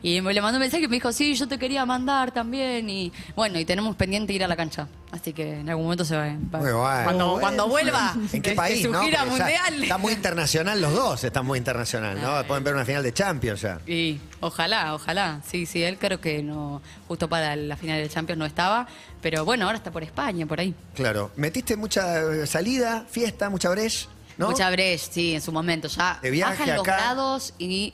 [0.04, 2.90] Y me le mandó un mensaje y me dijo, sí, yo te quería mandar también.
[2.90, 4.88] Y bueno, y tenemos pendiente ir a la cancha.
[5.12, 6.24] Así que en algún momento se va.
[6.26, 7.04] va- Muy bueno.
[7.04, 7.92] Cuando, Muy cuando bueno.
[7.92, 9.02] vuelva ¿En qué de- de país, su no?
[9.04, 9.84] gira mundial.
[9.84, 12.44] Está muy internacional los dos, están muy internacional, ¿no?
[12.48, 13.80] Pueden ver una final de Champions ya.
[13.86, 15.42] Y ojalá, ojalá.
[15.48, 18.88] Sí, sí, él creo que no, justo para la final del Champions no estaba,
[19.22, 20.74] pero bueno, ahora está por España, por ahí.
[20.96, 21.32] Claro.
[21.36, 24.08] ¿Metiste mucha eh, salida, fiesta, mucha breche?
[24.38, 24.50] ¿no?
[24.50, 25.88] Mucha brecha, sí, en su momento.
[25.90, 26.96] Ya De viaje bajan los acá.
[26.98, 27.94] grados y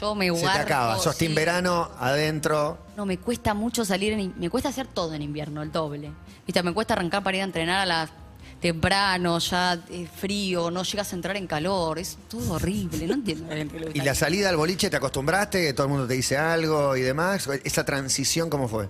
[0.00, 0.52] yo me Se guardo.
[0.52, 0.98] te acaba.
[0.98, 1.36] Sos team sí.
[1.36, 2.78] verano, adentro.
[2.96, 6.10] No, me cuesta mucho salir, en, me cuesta hacer todo en invierno, el doble.
[6.46, 8.10] Viste, me cuesta arrancar para ir a entrenar a las
[8.60, 9.78] temprano, ya
[10.18, 13.54] frío, no llegas a entrar en calor, es todo horrible, no entiendo
[13.94, 15.72] Y la salida al boliche, ¿te acostumbraste?
[15.74, 17.48] Todo el mundo te dice algo y demás.
[17.64, 18.88] ¿Esa transición cómo fue?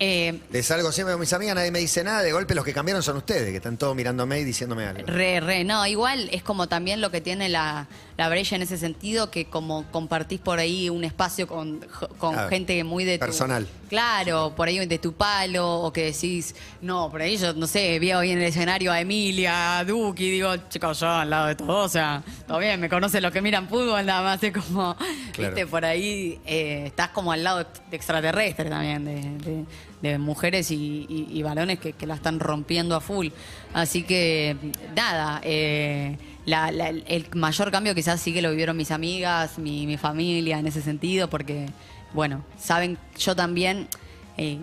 [0.00, 2.22] Eh, Les salgo siempre con mis amigas, nadie me dice nada.
[2.22, 5.06] De golpe los que cambiaron son ustedes, que están todos mirándome y diciéndome algo.
[5.06, 8.76] Re, re, no, igual es como también lo que tiene la, la brecha en ese
[8.76, 11.80] sentido, que como compartís por ahí un espacio con,
[12.18, 13.24] con gente muy de tu...
[13.24, 13.66] personal.
[13.88, 17.98] Claro, por ahí de tu palo, o que decís, no, por ahí yo, no sé,
[18.00, 21.54] vi hoy en el escenario a Emilia, a Duki, digo, chicos, yo al lado de
[21.54, 24.96] todo, o sea, todo bien, me conocen los que miran fútbol, nada más, es como,
[25.32, 25.54] Claro.
[25.54, 27.58] viste, por ahí eh, estás como al lado
[27.90, 29.64] de extraterrestres también, de, de-
[30.02, 33.28] de mujeres y, y- y varones que, que la están rompiendo a full.
[33.74, 34.56] Así que,
[34.94, 36.16] nada, eh,
[36.48, 40.58] la- la- el mayor cambio quizás sí que lo vivieron mis amigas, mi, mi familia
[40.58, 41.66] en ese sentido, porque,
[42.14, 43.88] bueno, saben, yo también...
[44.36, 44.58] eh,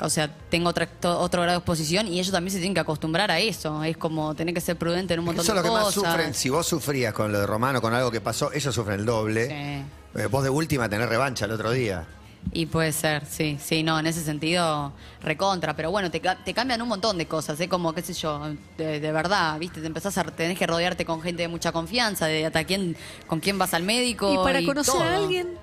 [0.00, 2.78] o sea, tengo otra, to- otro grado de exposición y ellos también se tienen que
[2.78, 3.82] acostumbrar a eso.
[3.82, 5.84] Es como tener que ser prudente en un montón Eso es lo de que más
[5.92, 6.12] cosas.
[6.12, 6.34] sufren.
[6.34, 9.48] Si vos sufrías con lo de Romano, con algo que pasó, ellos sufren el doble.
[9.48, 10.20] Sí.
[10.20, 12.06] Eh, vos de última tenés revancha el otro día.
[12.52, 16.80] Y puede ser, sí, sí, no, en ese sentido, recontra, pero bueno, te, te cambian
[16.80, 17.68] un montón de cosas, ¿eh?
[17.68, 18.40] como, qué sé yo,
[18.78, 19.80] de, de verdad, ¿viste?
[19.80, 22.96] Te empezás a, tenés que rodearte con gente de mucha confianza, de hasta quién,
[23.26, 24.32] con quién vas al médico.
[24.32, 25.04] Y para conocer todo.
[25.04, 25.58] a alguien,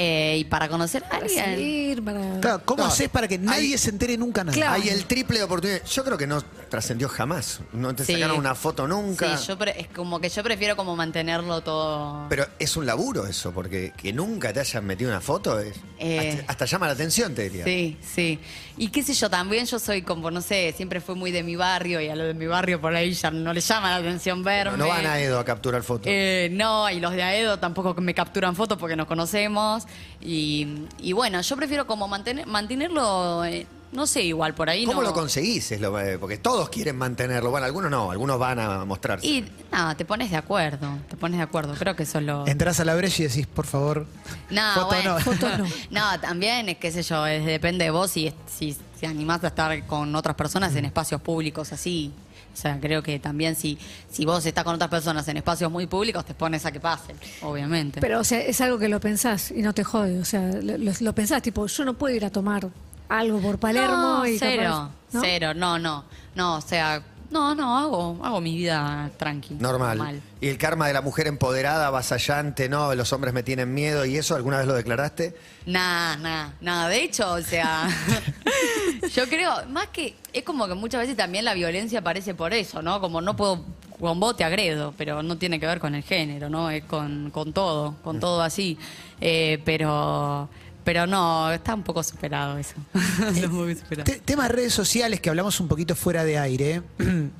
[0.00, 1.44] Eh, y para conocer a para alguien.
[1.44, 2.40] salir, para...
[2.40, 4.54] Claro, ¿cómo No, haces para que nadie hay- se entere nunca nada?
[4.56, 4.74] Claro.
[4.74, 5.90] Hay el triple de oportunidades.
[5.90, 7.60] Yo creo que no trascendió jamás.
[7.72, 8.12] No te Sí.
[8.14, 9.36] sacaron una foto nunca.
[9.36, 12.26] Sí, yo pre- es como que yo prefiero como mantenerlo todo.
[12.28, 15.74] Pero es un laburo eso, porque que nunca te hayan metido una foto es.
[15.98, 16.36] Eh.
[16.38, 17.64] hasta, hasta llama la atención, te diría.
[17.64, 18.38] Sí, sí.
[18.76, 21.56] Y qué sé yo, también yo soy como, no sé, siempre fui muy de mi
[21.56, 24.44] barrio y a lo de mi barrio por ahí ya no le llama la atención
[24.44, 24.76] verme.
[24.78, 26.04] No, no van a Edo a capturar fotos.
[26.06, 29.87] Eh, no, y los de Aedo tampoco me capturan fotos porque nos conocemos.
[30.20, 30.66] Y,
[30.98, 34.84] y bueno, yo prefiero como mantener, mantenerlo, eh, no sé, igual por ahí.
[34.84, 35.08] ¿Cómo no.
[35.08, 35.70] lo conseguís?
[35.72, 37.50] Es lo- eh, porque todos quieren mantenerlo.
[37.50, 39.26] Bueno, algunos no, algunos van a mostrarse.
[39.26, 41.74] Y nada, te pones de acuerdo, te pones de acuerdo.
[41.74, 42.46] Creo que eso es lo...
[42.46, 44.06] Entrás a la brecha y decís, por favor,
[44.50, 45.14] No, foto bueno.
[45.14, 45.20] no.
[45.20, 45.64] Foto no.
[45.90, 49.48] No, también, es qué sé yo, es- depende de vos si, si, si animás a
[49.48, 52.12] estar con otras personas en espacios públicos así.
[52.58, 53.78] O sea, creo que también si,
[54.10, 57.14] si vos estás con otras personas en espacios muy públicos, te pones a que pase,
[57.42, 58.00] obviamente.
[58.00, 60.18] Pero, o sea, es algo que lo pensás y no te jode.
[60.18, 62.68] O sea, lo, lo- pensás, tipo, yo no puedo ir a tomar
[63.08, 65.20] algo por Palermo no, y cero, capaz, ¿no?
[65.22, 69.54] cero, no, no, no, o sea, no, no, hago, hago mi vida tranqui.
[69.54, 70.20] Normal.
[70.40, 74.16] Y el karma de la mujer empoderada, avasallante, no, los hombres me tienen miedo y
[74.16, 75.36] eso, ¿alguna vez lo declaraste?
[75.66, 76.88] Nada, nada, nada.
[76.88, 77.88] De hecho, o sea,
[79.14, 82.82] yo creo, más que, es como que muchas veces también la violencia aparece por eso,
[82.82, 83.00] ¿no?
[83.00, 83.64] Como no puedo,
[84.00, 86.70] con vos te agredo, pero no tiene que ver con el género, ¿no?
[86.70, 88.78] Es con, con todo, con todo así.
[89.20, 90.48] Eh, pero,
[90.84, 92.74] pero no, está un poco superado eso.
[93.34, 94.04] Está muy superado.
[94.04, 96.82] Te- temas redes sociales que hablamos un poquito fuera de aire.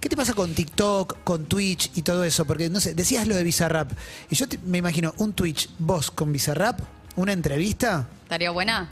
[0.00, 2.44] ¿Qué te pasa con TikTok, con Twitch y todo eso?
[2.44, 3.92] Porque, no sé, decías lo de Bizarrap.
[4.30, 6.80] Y yo te- me imagino un Twitch, vos con Bizarrap,
[7.14, 8.08] una entrevista.
[8.24, 8.88] ¿Estaría buena?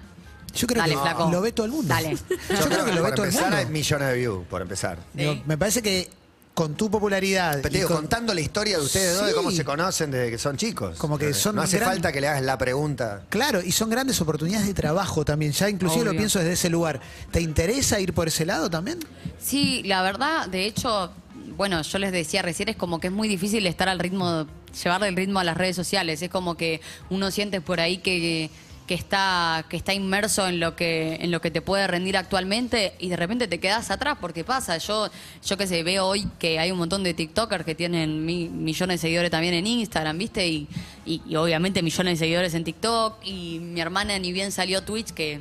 [0.54, 1.30] Yo creo Dale, que flaco.
[1.30, 1.88] lo ve todo el mundo.
[1.88, 2.16] Dale.
[2.16, 3.78] Yo creo que lo ve todo el empezar, hay mundo.
[3.78, 4.98] millones de views, por empezar.
[5.14, 5.42] Digo, Sí.
[5.46, 6.10] me parece que
[6.52, 7.52] con tu popularidad.
[7.62, 9.36] Pero te y digo, con- contando la historia de ustedes dos, de Sí.
[9.36, 10.98] cómo se conocen desde que son chicos.
[10.98, 13.22] Como que son No hace gran- falta que le hagas la pregunta.
[13.30, 15.52] Claro, y son grandes oportunidades de trabajo también.
[15.52, 16.18] Ya inclusive lo Obvio.
[16.20, 17.00] pienso desde ese lugar.
[17.30, 18.98] ¿Te interesa ir por ese lado también?
[19.40, 21.12] Sí, la verdad, de hecho,
[21.56, 24.46] bueno, yo les decía recién, es como que es muy difícil estar al ritmo,
[24.82, 26.20] llevarle el ritmo a las redes sociales.
[26.20, 28.50] Es como que uno siente por ahí que,
[28.90, 32.94] que está, que está inmerso en lo que, en lo que te puede rendir actualmente
[32.98, 34.78] y de repente te quedas atrás porque pasa.
[34.78, 35.08] Yo,
[35.46, 38.94] yo que sé, veo hoy que hay un montón de TikTokers que tienen mi- millones
[39.00, 40.44] de seguidores también en Instagram, ¿viste?
[40.48, 40.66] Y,
[41.06, 43.24] y- y obviamente millones de seguidores en TikTok.
[43.24, 45.38] Y mi hermana ni bien salió Twitch, que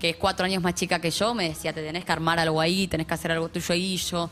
[0.00, 2.60] que es cuatro años más chica que yo, me decía, te tenés que armar algo
[2.60, 3.96] ahí, tenés que hacer algo tuyo ahí.
[3.96, 4.30] Yo,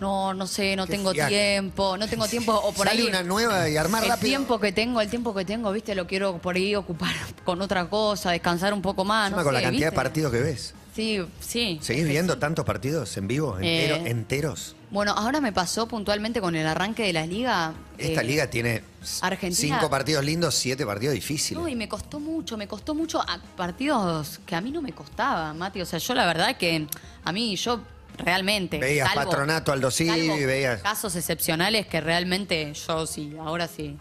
[0.00, 1.28] no, no sé, no Qué tengo fiaca.
[1.28, 2.52] tiempo, no tengo tiempo.
[2.54, 3.08] O por Sale ahí.
[3.08, 4.26] una nueva y armar el rápido.
[4.28, 7.88] tiempo que tengo, el tiempo que tengo, viste, lo quiero por ahí ocupar con otra
[7.88, 9.26] cosa, descansar un poco más.
[9.28, 9.96] Encima no con la cantidad de ¿viste?
[9.96, 10.74] partidos que ves.
[10.94, 11.78] Sí, sí.
[11.80, 13.56] ¿Seguís viendo tantos partidos en vivo?
[13.60, 14.74] Entero- Eh, ¿Enteros?
[14.90, 17.74] Bueno, ahora me pasó puntualmente con el arranque de la liga.
[17.96, 18.82] Esta eh, liga tiene
[19.20, 21.62] Argentina- cinco partidos lindos, siete partidos difíciles.
[21.62, 24.92] No, y me costó mucho, me costó mucho a partidos que a mí no me
[24.92, 25.80] costaba, Mati.
[25.80, 26.88] O sea, yo la verdad que
[27.24, 27.80] a mí, yo
[28.18, 28.78] realmente.
[28.78, 33.96] Veías Patronato, Aldo Civi, salvo veías- Casos excepcionales que realmente yo sí, ahora sí.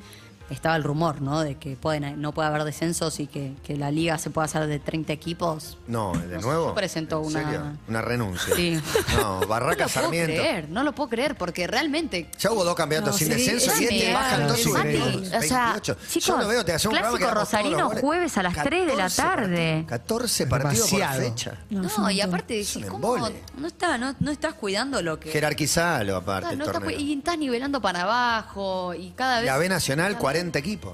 [0.49, 1.41] Estaba el rumor, ¿no?
[1.41, 4.65] De que pueden, no puede haber descensos y que, que la liga se pueda hacer
[4.67, 5.77] de 30 equipos.
[5.87, 6.67] No, de No sé, nuevo.
[6.69, 7.63] yo presento ¿En una- serio?
[7.87, 8.55] Una renuncia.
[8.55, 8.79] Sí.
[9.15, 10.33] No, Barraca no lo Sarmiento.
[10.33, 13.33] puedo creer, no lo puedo creer, porque realmente Ya hubo dos campeonatos No, sin sí,
[13.33, 15.97] descenso es y este bajan dos es suben Mati, dos, o sea, 28.
[16.07, 19.03] chicos, Yo lo veo, te hace un Clásico Rosarino, jueves a las 3 de la
[19.03, 19.85] 14 tarde.
[19.87, 21.57] partidos, 14 partidos por fecha.
[21.69, 23.17] No, No, y aparte decís, ¿cómo?
[23.57, 25.29] No, está, no, no estás cuidando lo que.
[25.31, 26.89] Jerarquizalo aparte el no torneo.
[26.89, 29.45] cu- y estás nivelando para abajo y cada vez.
[29.45, 30.93] La B Nacional, cada- 40 equipos.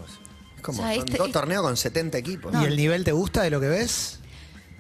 [0.57, 2.53] Es como, O sea, son este- dos torneos con 70 equipos.
[2.61, 4.19] ¿Y el nivel te gusta de lo que ves?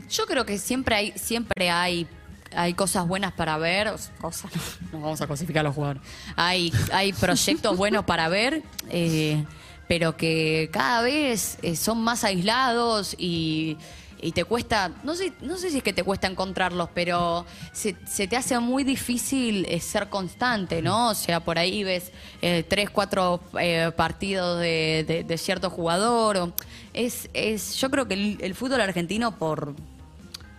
[0.09, 2.07] Yo creo que siempre hay, siempre hay,
[2.55, 3.87] hay cosas buenas para ver.
[3.89, 4.51] o Cosas,
[4.91, 6.01] no, vamos a cosificar a los jugadores.
[6.35, 9.43] Hay, hay proyectos buenos para ver, eh,
[9.87, 13.77] pero que cada vez eh, son más aislados y,
[14.21, 17.95] y te cuesta, no sé, no sé si es que te cuesta encontrarlos, pero se,
[18.07, 21.09] se te hace muy difícil eh, ser constante, ¿no?
[21.09, 26.37] O sea, por ahí ves eh, tres, cuatro eh, partidos de, de- de cierto jugador.
[26.37, 26.53] o-
[26.93, 29.75] es, es, yo creo que el, el fútbol argentino por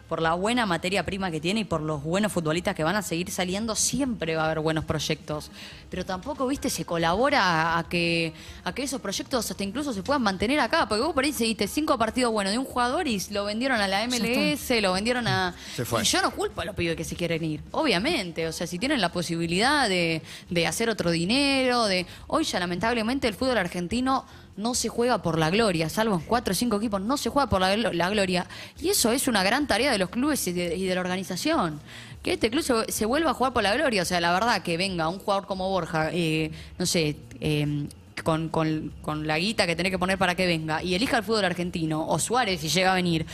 [0.09, 3.03] por la buena materia prima que tiene y por los buenos futbolistas que van a
[3.03, 5.51] seguir saliendo, siempre va a haber buenos proyectos.
[5.91, 8.33] Pero tampoco, viste, se colabora a que,
[8.65, 10.87] a que esos proyectos hasta incluso se puedan mantener acá.
[10.89, 13.89] Porque vos por ahí seguiste cinco partidos buenos de un jugador y lo vendieron a
[13.89, 15.55] la MLS, lo vendieron a...
[15.75, 16.03] Se fue.
[16.03, 17.63] Y yo no culpo a los pibes que se quieren ir.
[17.73, 22.07] Obviamente, o sea, si tienen la posibilidad de, de hacer otro dinero, de...
[22.29, 24.25] Hoy ya lamentablemente el fútbol argentino
[24.57, 27.49] no se juega por la gloria, salvo en cuatro o cinco equipos, no se juega
[27.49, 28.47] por la, glo- la gloria.
[28.81, 31.81] Y eso es una gran tarea de los clubes y de, y de la organización.
[32.23, 34.03] Que este club se, se vuelva a jugar por la gloria.
[34.03, 37.87] O sea, la verdad que venga un jugador como Borja, eh, no sé, eh,
[38.25, 41.23] con, con- con la guita que tenés que poner para que venga, y elija el
[41.23, 43.27] fútbol argentino, o Suárez si llega a venir.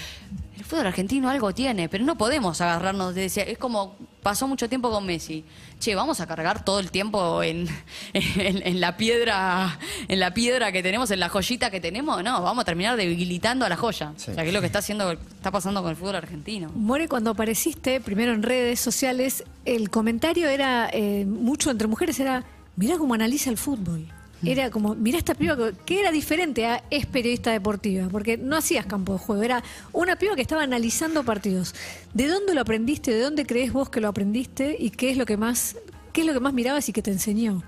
[0.58, 3.50] El fútbol argentino algo tiene, pero no podemos agarrarnos de ese...
[3.50, 5.44] Es como pasó mucho tiempo con Messi.
[5.78, 7.68] Che, vamos a cargar todo el tiempo en,
[8.12, 12.22] en, en la piedra en la piedra que tenemos, en la joyita que tenemos.
[12.22, 14.12] No, vamos a terminar debilitando a la joya.
[14.16, 14.30] Sí.
[14.30, 16.70] O sea, que es lo que está haciendo, está pasando con el fútbol argentino.
[16.74, 22.44] More, cuando apareciste, primero en redes sociales, el comentario era, eh, mucho entre mujeres, era,
[22.76, 24.06] mirá cómo analiza el fútbol.
[24.44, 28.86] Era como, mirá esta piba que, era diferente a es periodista deportiva, porque no hacías
[28.86, 31.74] campo de juego, era una piba que estaba analizando partidos.
[32.12, 33.12] ¿De dónde lo aprendiste?
[33.12, 34.76] ¿De dónde crees vos que lo aprendiste?
[34.78, 35.76] ¿Y qué es lo que más,
[36.12, 37.62] qué es lo que más mirabas y que te enseñó?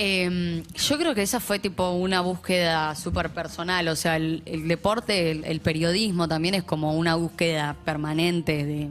[0.00, 5.30] Eh, yo creo que esa fue tipo una búsqueda súper personal, o sea, el, deporte,
[5.30, 8.88] el, periodismo también es como una búsqueda permanente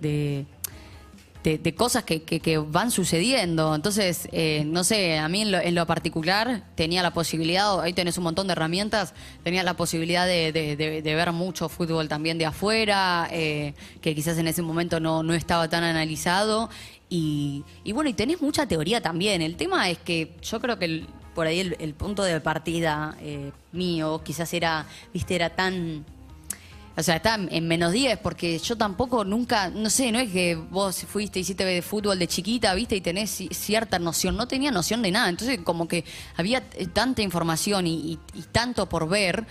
[0.00, 0.46] de,
[1.46, 3.74] de- cosas que, que- van sucediendo.
[3.74, 7.92] Entonces, eh, no sé, a mí en lo, en lo particular tenía la posibilidad, ahí
[7.92, 13.28] tenés un montón de herramientas, tenía la posibilidad de, ver mucho fútbol también de afuera,
[13.30, 16.68] eh, que quizás en ese momento no, no estaba tan analizado.
[17.08, 17.62] Y,
[17.94, 19.40] bueno, y tenés mucha teoría también.
[19.40, 23.52] El tema es que yo creo que por ahí el, el punto de partida eh,
[23.72, 26.04] mío quizás era, viste, era tan...
[26.98, 30.54] O sea, está en menos 10 porque yo tampoco nunca, no sé, no es que
[30.54, 34.36] vos fuiste, hiciste fútbol de chiquita, viste, y tenés ci- cierta noción.
[34.36, 35.28] No tenía noción de nada.
[35.28, 36.04] Entonces, como que
[36.36, 39.46] había eh, tanta información y, y- y tanto por ver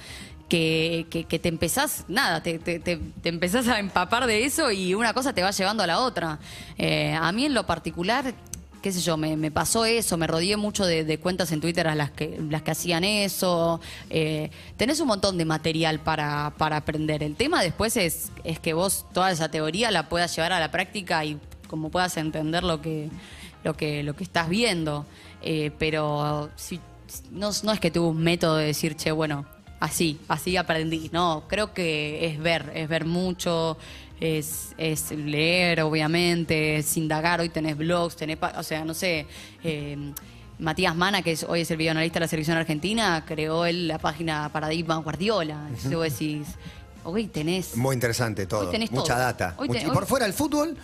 [0.49, 4.71] que, que- que te empezás, nada, te, te- te- te empezás a empapar de eso
[4.71, 6.39] y una cosa te va llevando a la otra.
[6.77, 8.33] Eh, a mí en lo particular,
[8.85, 12.11] qué sé yo, me, pasó eso, me rodeé mucho de, cuentas en Twitter a las
[12.11, 13.81] que, las que hacían eso.
[14.11, 17.23] eh, tenés un montón de material para, para aprender.
[17.23, 20.69] El tema después es, es que vos toda esa teoría la puedas llevar a la
[20.69, 23.09] práctica y como puedas entender lo que,
[23.63, 25.07] lo que, lo que estás viendo.
[25.41, 26.51] Eh, pero
[27.31, 29.47] no, no es que tuve un método de decir, che, bueno,
[29.79, 31.09] así, así aprendí.
[31.11, 33.79] No, creo que es ver, es ver mucho,
[34.19, 37.41] es, es leer, obviamente, es indagar.
[37.41, 39.25] Hoy tenés blogs, tenés, o sea, no sé.
[39.63, 39.97] eh,
[40.57, 43.99] Matías Mana, que es, hoy es el videoanalista de la selección argentina, creó él la
[43.99, 45.65] página Paradigma Guardiola.
[45.67, 46.47] Entonces vos decís,
[47.03, 47.75] hoy tenés.
[47.75, 48.61] Muy interesante todo.
[48.67, 49.23] Hoy tenés Mucha todo.
[49.23, 49.53] data.
[49.57, 50.77] Hoy y hoy- por fuera del fútbol,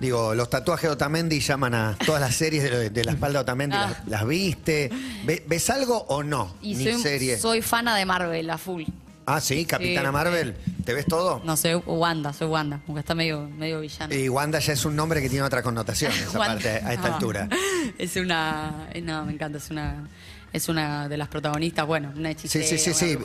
[0.00, 3.42] digo, los tatuajes de Otamendi llaman a todas las series de, de la espalda de
[3.42, 3.76] Otamendi.
[3.76, 3.90] Ah.
[3.98, 4.88] Las, las viste?
[5.26, 6.54] ¿Ve- ¿Ves algo o no?
[6.62, 7.36] Y Ni soy, serie.
[7.36, 8.84] soy fana de Marvel, a full.
[9.26, 10.12] Ah, sí, Capitana Sí.
[10.14, 10.56] Marvel.
[10.84, 11.40] ¿Te ves todo?
[11.44, 14.14] No, soy Wanda, soy Wanda, porque está medio, medio villana.
[14.14, 17.14] Y Wanda ya es un nombre que tiene otra connotación, esa parte, a esta No.
[17.14, 17.48] altura.
[17.98, 18.88] Es una.
[19.02, 20.08] No, me encanta, es una.
[20.52, 22.64] Es una de las protagonistas, bueno, una hechicera.
[22.66, 23.18] Sí, sí, sí, sí.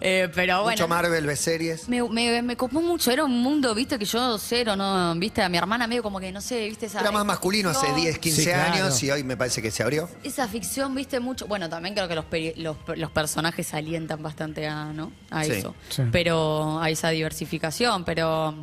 [0.00, 0.76] Eh, pero bueno.
[0.78, 1.88] Mucho Marvel, ves series.
[1.88, 5.14] Me, me, me copó mucho, era un mundo, viste, que yo cero, ¿no?
[5.16, 7.00] Viste, a mi hermana medio como que, no sé, viste esa...
[7.00, 8.72] Era más masculino hace No, 10, 15 Sí, claro.
[8.72, 10.08] años y hoy me parece que se abrió.
[10.24, 11.46] Esa ficción, viste, mucho...
[11.46, 15.12] Bueno, también creo que los, peri- los, los personajes alientan bastante a, ¿no?
[15.30, 15.74] a Sí, eso.
[15.90, 16.02] sí.
[16.10, 18.54] Pero a esa diversificación, pero...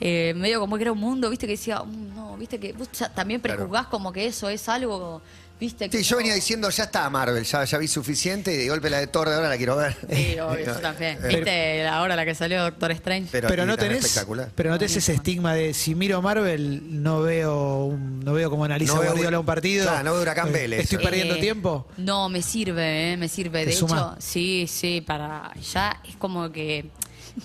[0.00, 2.88] eh, medio como que era un mundo, viste, que decía, "Mm, no, viste que vos
[3.14, 3.58] también Claro.
[3.58, 5.20] prejuzgás como que eso es algo,
[5.60, 5.88] viste.
[5.90, 8.68] que Sí, yo no- venía diciendo, ya está Marvel, ya, ya vi suficiente y de
[8.68, 9.94] golpe la de Thor de ahora la quiero ver.
[10.10, 11.18] Sí, obvio, yo también.
[11.28, 13.28] ¿Viste ahora la que salió Doctor Strange?
[13.30, 14.50] Pero, no tenés, espectacular.
[14.54, 18.64] pero no tenés ese estigma de si miro Marvel no veo un- no veo cómo
[18.64, 19.84] analiza No veo- Guardiola un partido.
[19.86, 20.80] Claro, no veo Huracán Eh, Vélez.
[20.84, 21.86] Estoy Eh, perdiendo Eh, tiempo.
[21.98, 23.60] No, me sirve, eh, me sirve.
[23.64, 23.96] ¿Te De suma?
[24.14, 25.52] hecho, sí, sí, para.
[25.72, 26.90] Ya es como que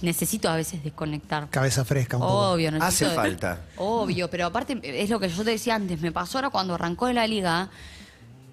[0.01, 1.49] necesito a veces desconectar.
[1.49, 2.51] Cabeza fresca un poco.
[2.53, 3.59] Obvio, necesito Hace falta.
[3.77, 7.11] Obvio, pero aparte es lo que yo te decía antes, me pasó ahora cuando arrancó
[7.11, 7.69] la liga,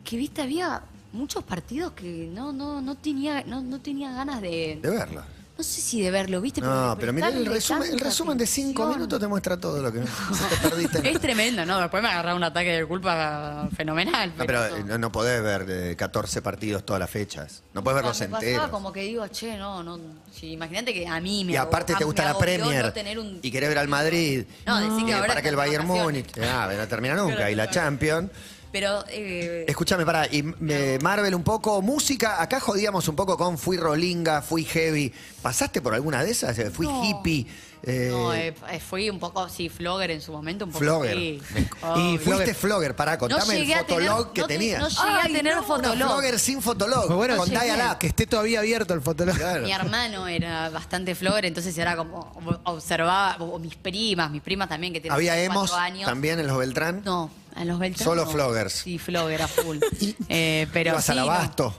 [0.04, 4.78] que viste, había muchos partidos que no, no, no tenía, no, no tenía ganas de.
[4.82, 5.24] De verla.
[5.58, 6.62] No sé si de verlo, ¿viste?
[6.62, 10.00] No, pero mira el resumen, el resumen de cinco minutos te muestra todo lo que
[10.62, 11.10] te perdiste.
[11.10, 11.78] Es tremendo, ¿no?
[11.78, 14.32] Después me agarraba un ataque de culpa fenomenal.
[14.36, 17.62] No, pero eh, no, no podés ver eh, 14 partidos todas las fechas.
[17.74, 18.70] No podés verlos enteros.
[18.70, 20.00] como que digo, che, no, no.
[20.34, 23.68] sí, imagínate que a mí me Y aparte te gusta la Premier un- y querés
[23.68, 24.44] ver al Madrid.
[24.66, 25.86] No, decí que Eh, para que el Bayern.
[25.86, 26.32] Múnich.
[26.40, 27.50] Ah, no termina nunca.
[27.50, 28.30] Y la Champions.
[28.72, 29.04] Pero.
[29.08, 33.76] Eh, Escúchame, pará, y eh, Marvel un poco, música, acá jodíamos un poco con fui
[33.76, 35.12] rolinga, fui heavy.
[35.42, 36.58] ¿Pasaste por alguna de esas?
[36.58, 37.04] Eh, Fui No.
[37.04, 37.46] hippie.
[37.84, 40.84] eh, no, eh, eh, fui un poco, sí, flogger en su momento, un poco.
[40.84, 41.16] Flogger.
[41.16, 41.42] sí.
[41.96, 44.80] Y fuiste flogger, pará, contame el tener- fotolog que no te- tenías.
[44.80, 45.96] no llegué a tener Una fotolog.
[46.08, 47.08] flogger sin fotolog.
[47.08, 47.64] Muy bueno con llegué.
[47.64, 47.98] dial-up.
[47.98, 49.36] que esté todavía abierto el fotolog.
[49.36, 49.64] Claro.
[49.64, 52.32] Mi hermano era bastante flogger, entonces era como
[52.64, 56.06] observaba, o mis primas, mis primas también que tienen Había cuatro emos años.
[56.08, 57.02] también en los Beltrán.
[57.04, 58.04] No, a los Beltrán.
[58.04, 58.30] Solo no.
[58.30, 58.72] floggers.
[58.72, 59.78] Sí, flogger a full.
[60.28, 61.22] Eh, pero Ibas sí, al no.
[61.24, 61.78] abasto.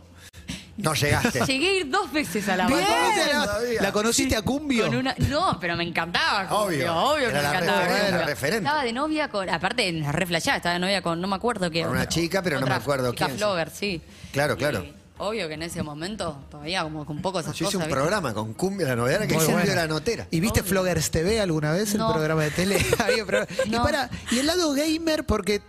[0.75, 1.39] No, llegaste.
[1.45, 2.79] Llegué a ir dos veces a la Bien.
[2.81, 3.59] banda.
[3.79, 4.85] ¿La conociste a Cumbio?
[4.87, 6.51] Con una- no, pero me encantaba.
[6.51, 6.91] Obvio.
[6.95, 8.09] Obvio, obvio que Era me la encantaba.
[8.09, 8.65] la referente.
[8.65, 9.49] Estaba de novia con.
[9.49, 11.21] Aparte, en la re flashada, estaba de novia con.
[11.21, 11.85] No me acuerdo quién.
[11.85, 13.37] Con una chica, pero no me acuerdo chica quién.
[13.37, 14.01] flogger, sí.
[14.31, 14.85] Claro, Y claro.
[15.27, 17.75] Obvio que en ese momento todavía como con poco esas Yo hice cosas.
[17.75, 17.93] un ¿viste?
[17.95, 19.71] programa con Cumbia la novedad que Muy bueno.
[19.71, 20.27] era notera.
[20.31, 20.69] ¿Y viste Obvio.
[20.71, 22.07] Floggers TV alguna vez, No.
[22.09, 22.77] el programa de tele?
[22.99, 25.61] Había programa- Y para, y el lado gamer, porque,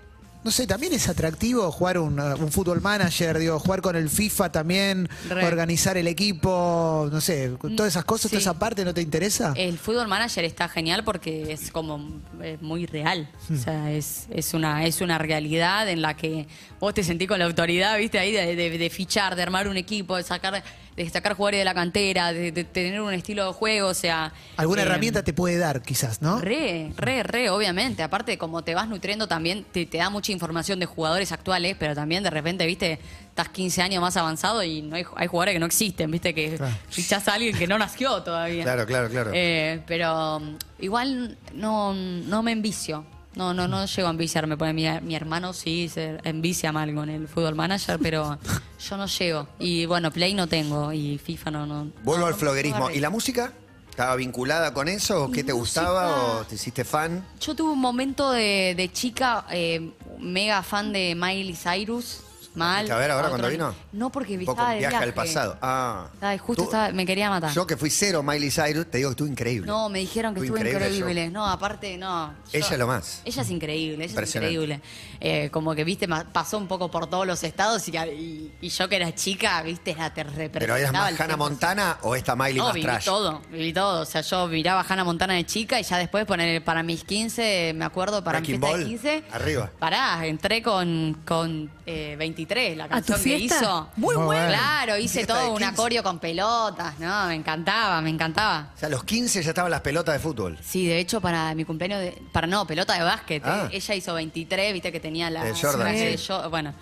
[0.45, 4.11] no sé, también es atractivo jugar un, uh, un fútbol manager, digo, jugar con el
[4.11, 5.47] FIFA también, Re.
[5.47, 8.37] organizar el equipo, no sé, todas esas cosas, Sí.
[8.37, 9.55] toda esa parte, ¿no te interesa?
[9.57, 13.29] El fútbol manager está genial porque es como eh, muy real.
[13.49, 13.55] Hmm.
[13.55, 16.47] O sea, es, es, una, es una realidad en la que
[16.79, 19.77] vos te sentís con la autoridad, viste, ahí de, de- de fichar, de armar un
[19.79, 20.63] equipo, de sacar,
[20.97, 24.33] de sacar jugadores de la cantera, de, de tener un estilo de juego, o sea.
[24.57, 26.41] Alguna eh, herramienta te puede dar, quizás, ¿no?
[26.41, 28.03] Re, re, re, obviamente.
[28.03, 31.95] Aparte, como te vas nutriendo también, te, te da mucha información de jugadores actuales, pero
[31.95, 35.59] también de repente, viste, estás 15 años más avanzado y no hay, hay jugadores que
[35.59, 36.75] no existen, viste, que Claro.
[36.89, 38.63] fichás a alguien que no nació todavía.
[38.63, 39.31] Claro, claro, claro.
[39.35, 43.05] Eh, pero um, igual no, no me envicio.
[43.37, 44.57] No, no, no llego a enviciarme.
[44.57, 48.39] Porque mi, mi hermano sí se envicia mal con el fútbol manager, pero
[48.89, 49.49] yo no llego.
[49.59, 51.67] Y bueno, Play no tengo y FIFA no.
[51.67, 52.91] no Vuelvo no, al no floguerismo.
[52.91, 53.53] ¿Y la música?
[53.91, 55.25] ¿Estaba vinculada con eso?
[55.25, 56.41] ¿O ¿Qué te gustaba?
[56.41, 57.25] ¿O te hiciste fan?
[57.41, 62.19] Yo tuve un momento de, de chica eh, mega fan de Miley Cyrus.
[62.55, 62.91] Mal.
[62.91, 63.75] ¿A ver ahora Otro cuando vino?
[63.93, 65.59] No, porque Un poco estaba de viaje al pasado.
[65.61, 66.09] Ah.
[66.21, 67.53] Ay, justo Tú- estaba- me quería matar.
[67.53, 69.67] Yo que fui cero Miley Cyrus, te digo que estuvo increíble.
[69.67, 72.33] No, me dijeron que Estuvo estuvo increíble No, aparte, no.
[72.53, 73.23] Ella es lo más.
[73.25, 74.53] Ella es increíble, ella es Impresionante.
[74.55, 74.81] increíble.
[75.21, 78.69] Eh, como que, viste, ma- pasó un poco por todos los estados y, y- y
[78.69, 80.61] yo que era chica, viste, la te representaba.
[80.61, 81.37] ¿Pero eras más Hannah 100%.
[81.39, 83.05] Montana o esta Miley No, más viví trash?
[83.05, 84.03] todo, viví todo.
[84.03, 87.73] O sea, yo miraba Hannah Montana de chica y ya después poner para mis 15,
[87.75, 89.25] me acuerdo, para Wrecking mi fiesta Ball, de 15.
[89.33, 89.71] arriba.
[89.79, 92.44] Pará, entré con, con eh, 23,
[92.77, 93.57] la ¿A tu canción que fiesta?
[93.57, 93.89] hizo.
[93.97, 94.49] Muy Muy bueno.
[94.49, 95.73] Claro, hice Fiesta de todo un 15.
[95.73, 97.27] acorio con pelotas, ¿no?
[97.27, 98.71] Me encantaba, me encantaba.
[98.75, 100.59] O sea, a los 15 ya estaban las pelotas de fútbol.
[100.63, 103.43] Sí, de hecho, para mi cumpleaños, de, para no, pelota de básquet.
[103.45, 103.69] Ah.
[103.71, 105.45] eh, Ella hizo 23, viste que tenía la.
[105.45, 106.25] De Jordan, la de sí.
[106.29, 106.75] Jo- bueno.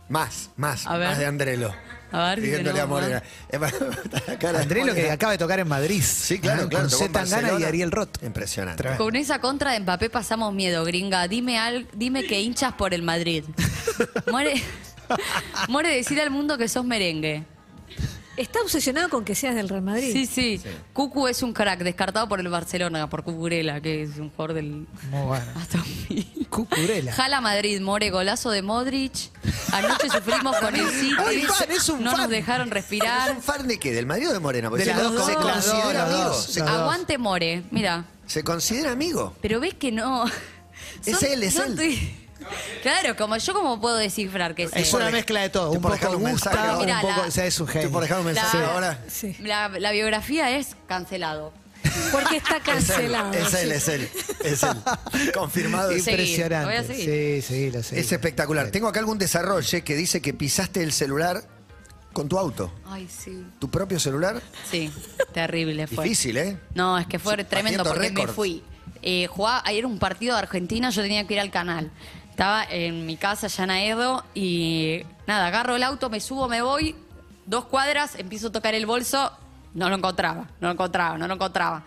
[0.10, 1.08] Más, más, A ver.
[1.10, 1.74] más de Andrelo.
[2.14, 3.24] A ver, Pidiéndole a tenemos, Morena.
[4.28, 6.04] La cara de André lo que acaba de tocar en Madrid.
[6.04, 6.70] Sí, claro, ¿no?
[6.70, 6.84] claro.
[6.84, 7.64] Con tocó en Z Tangana y.
[7.64, 8.22] Ariel Roth.
[8.22, 8.78] Impresionante.
[8.78, 9.04] Tremendo.
[9.04, 11.28] Con esa contra de Mbappé pasamos miedo, gringa.
[11.28, 13.44] Dime al, dime que hinchas por el Madrid.
[14.32, 14.62] Muere,
[15.70, 17.46] muere decir al mundo que sos merengue.
[18.36, 20.12] Está obsesionado con que seas del Real Madrid.
[20.12, 20.62] Sí, sí,
[20.92, 24.88] Cucu es un crack, descartado por el Barcelona, por Cucurela, que es un jugador del
[25.12, 25.46] Muy bueno.
[26.50, 27.14] Cucurela.
[27.14, 29.14] Jala Madrid, More, golazo de Modric.
[29.72, 31.16] Anoche sufrimos con el City.
[31.20, 32.22] Ay, fan, es un no fan.
[32.22, 33.32] nos dejaron ¿Es respirar.
[33.36, 33.92] un fan de qué?
[33.92, 34.70] ¿Del Madrid o de Morena?
[34.70, 36.34] Porque De se, las dos, dos, considera amigo.
[36.34, 36.80] Se, Las dos.
[36.80, 38.06] Aguante More, mira.
[38.26, 39.36] se considera amigo.
[39.42, 40.26] Pero ves que no.
[41.06, 41.76] Es él, es él.
[42.82, 45.72] Claro, como yo como puedo descifrar que es Es una mezcla de todo.
[45.72, 46.80] Un por poco dejarle un mensaje gusta, ahora.
[46.80, 47.22] un Mira, poco...
[47.22, 47.92] la- O sea, es un genio.
[47.92, 49.00] por dejar un mensaje La- ahora.
[49.08, 49.36] Sí.
[49.40, 51.54] La, la biografía es cancelado.
[52.12, 53.34] Porque está Es él, cancelado.
[53.34, 54.10] es él, es él.
[54.44, 54.78] Es él.
[55.34, 55.96] Confirmado.
[55.96, 56.66] Impresionante.
[56.66, 57.42] voy a seguir.
[57.44, 58.00] Sí, sí, lo sé.
[58.00, 58.70] es espectacular.
[58.72, 61.44] Tengo acá algún desarrollo que dice que pisaste el celular
[62.14, 62.74] con tu auto.
[62.88, 63.46] Ay, sí.
[63.60, 64.42] ¿Tu propio celular?
[64.70, 64.92] Sí,
[65.34, 66.04] terrible fue.
[66.06, 66.58] Difícil, ¿eh?
[66.74, 68.64] No, es que fue Sí, tremendo porque me fui.
[69.02, 71.92] Eh, jugaba, ayer un partido de Argentina, yo tenía que ir al canal.
[72.34, 76.64] Estaba en mi casa allá en Aedo y nada, agarro el auto, me subo, me
[76.64, 76.96] voy,
[77.46, 79.32] dos cuadras, empiezo a tocar el bolso,
[79.76, 81.84] no lo encontraba, no lo encontraba, no lo encontraba.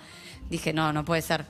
[0.48, 1.46] Dije, no, no puede ser.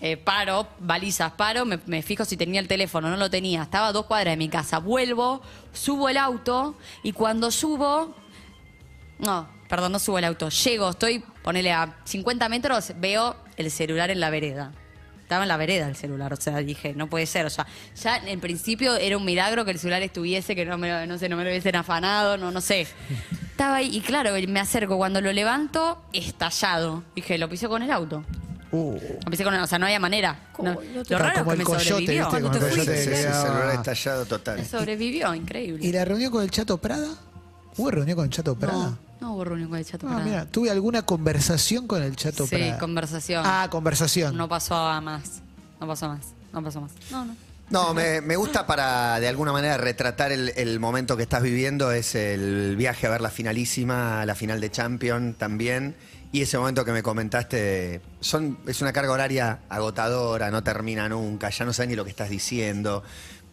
[0.00, 3.62] Eh, paro, balizas, paro, me, fijo si tenía el teléfono, no lo tenía.
[3.62, 5.40] Estaba dos cuadras de mi casa, vuelvo,
[5.72, 8.16] subo el auto y cuando subo,
[9.20, 10.48] no, perdón, no subo el auto.
[10.48, 14.72] Llego, estoy, ponele a 50 metros, veo el celular en la vereda.
[15.28, 17.44] Estaba en la vereda el celular, o sea, dije, no puede ser.
[17.44, 17.66] O sea,
[18.02, 21.18] ya en principio era un milagro que el celular estuviese, que no me lo, no
[21.18, 22.86] sé, no me lo hubiesen afanado, no, no sé.
[23.42, 27.02] Estaba ahí, y claro, me acerco, cuando lo levanto, estallado.
[27.14, 28.24] Dije, lo pisé con el auto.
[28.72, 30.48] Uh, Lo pisé con el, o sea, no había manera.
[30.62, 30.78] No,
[31.10, 32.24] lo raro como es que el me coyote, sobrevivió.
[32.24, 32.30] ¿viste?
[32.30, 34.56] Cuando te el fuiste, que celular estallado total.
[34.56, 35.86] Me sobrevivió, increíble.
[35.86, 37.08] ¿Y la reunión con el Chato Prada?
[37.76, 38.72] ¿Hubo reunión con el Chato Prada?
[38.78, 40.06] no, no hubo reunión con el chato.
[40.06, 40.24] Ah, Prada.
[40.24, 42.78] mira, tuve alguna conversación con el Chato Sí, Prada.
[42.78, 43.42] conversación.
[43.46, 44.36] Ah, conversación.
[44.36, 45.42] No pasó a más.
[45.80, 46.20] No pasó más.
[46.52, 46.92] No pasó más.
[47.10, 47.36] No, no.
[47.70, 51.92] No, me, me gusta para de alguna manera retratar el, el momento que estás viviendo,
[51.92, 55.94] es el viaje a ver la finalísima, la final de Champions también,
[56.32, 61.50] y ese momento que me comentaste, son, es una carga horaria agotadora, no termina nunca,
[61.50, 63.02] ya no sabes ni lo que estás diciendo,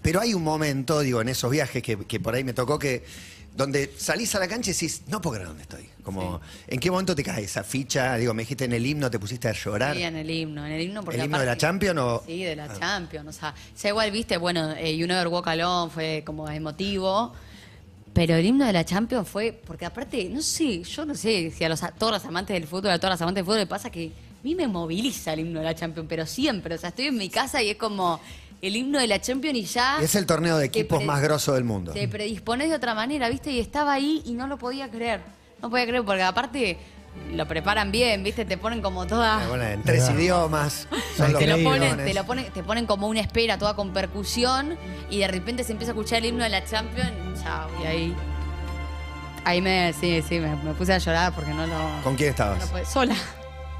[0.01, 3.03] pero hay un momento, digo, en esos viajes que, que por ahí me tocó que
[3.55, 5.89] donde salís a la cancha y decís, no puedo creer dónde estoy.
[6.03, 8.15] Como, ¿en qué momento te cae esa ficha?
[8.17, 9.95] Digo, me dijiste en el himno, te pusiste a llorar.
[9.95, 10.65] Sí, en el himno.
[10.65, 12.23] En el himno porque ¿El himno de la Champions o...?
[12.27, 12.77] Sí, de la Ah.
[12.79, 13.27] Champions.
[13.37, 17.33] O sea, igual, viste, bueno, eh, You Never Walk Alone fue como emotivo.
[18.13, 21.63] Pero el himno de la Champions fue, porque aparte, no sé, yo no sé si
[21.63, 23.67] a, los, a todos los amantes del fútbol, a todas las amantes del fútbol le
[23.67, 26.89] pasa que a mí me moviliza el himno de la Champions, pero siempre, o sea,
[26.89, 28.21] estoy en mi casa y es como
[28.61, 29.97] el himno de la Champions y ya...
[30.01, 31.91] Es el torneo de equipos más grosso del mundo.
[31.91, 33.51] Te predispones de otra manera, ¿viste?
[33.51, 35.21] Y estaba ahí y no lo podía creer.
[35.61, 36.77] No podía creer, porque aparte
[37.33, 38.45] lo preparan bien, ¿viste?
[38.45, 39.41] Te ponen como toda...
[39.71, 40.87] En tres idiomas.
[41.17, 43.93] son los Te lo, ponen, te, lo ponen, te ponen como una espera toda con
[43.93, 44.77] percusión
[45.09, 47.41] y de repente se empieza a escuchar el himno de la Champions.
[47.41, 48.15] Chao, y ahí.
[49.43, 52.03] Ahí me, sí, sí, me, me puse a llorar porque no lo.
[52.03, 52.71] ¿Con quién estabas?
[52.71, 53.15] no sola.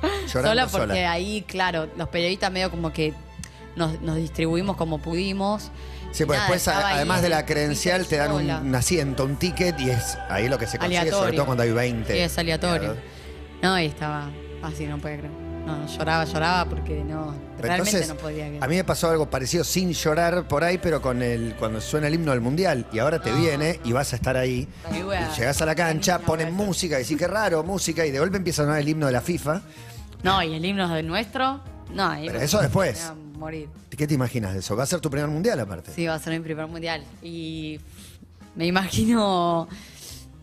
[0.01, 1.11] Llorando sola porque sola.
[1.11, 3.13] ahí, claro, los periodistas medio como que
[3.76, 5.71] nos, nos distribuimos como pudimos.
[6.11, 9.78] Sí, pues después, ahí además de la en credencial, te dan un, asiento, un ticket
[9.80, 11.19] y es ahí lo que se consigue, Aleatorio.
[11.26, 12.13] sobre todo cuando hay 20.
[12.13, 12.95] Sí, es aleatorio.
[13.61, 14.30] No, y estaba
[14.63, 15.32] así, no podía creer.
[15.65, 18.63] No, lloraba, lloraba porque no, Pero realmente entonces, no podía creer.
[18.63, 22.05] A mí me pasó algo parecido sin llorar por ahí, pero con el cuando suena
[22.07, 23.36] el himno del mundial y ahora te Ah.
[23.36, 24.67] viene y vas a estar ahí.
[24.89, 25.01] A- Y
[25.39, 28.61] llegás a la cancha, ponen música y decís qué raro, música, y de golpe empieza
[28.61, 29.61] a sonar el himno de la FIFA.
[30.21, 31.61] No, y el himno del nuestro,
[31.91, 32.13] no.
[32.26, 33.11] Pero eso después.
[33.38, 33.69] Morir.
[33.89, 34.75] ¿Qué te imaginas de eso?
[34.75, 35.91] Va a ser tu primer mundial aparte.
[35.93, 37.03] Sí, va a ser mi primer mundial.
[37.21, 37.79] Y
[38.55, 39.67] me imagino.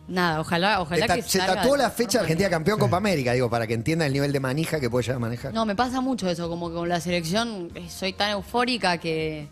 [0.08, 2.50] Nada, ojalá, ojalá ta- que se tatuó de la fecha Argentina manera.
[2.58, 5.20] campeón Copa América, digo, para que entienda el nivel de manija que puede llegar a
[5.20, 5.54] manejar.
[5.54, 9.46] No, me pasa mucho eso, como que con la selección eh, soy tan eufórica que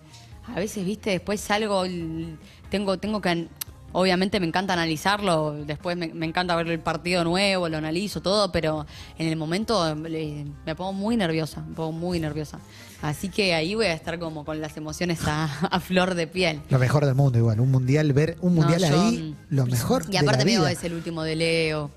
[0.48, 2.36] a veces, viste, después salgo, el-
[2.68, 3.48] tengo, tengo que,
[3.92, 8.52] obviamente me encanta analizarlo, después me, me encanta ver el partido nuevo, lo analizo todo,
[8.52, 8.86] pero
[9.18, 12.58] en el momento eh, me pongo muy nerviosa, me pongo muy nerviosa.
[13.02, 16.60] Así que ahí voy a estar como con las emociones a, a flor de piel.
[16.68, 17.58] Lo mejor del mundo, igual.
[17.60, 20.04] Un mundial, ver un No, mundial yo, ahí, mm, lo mejor.
[20.08, 20.72] Y de aparte la me digo, vida.
[20.72, 21.90] es el último de Leo.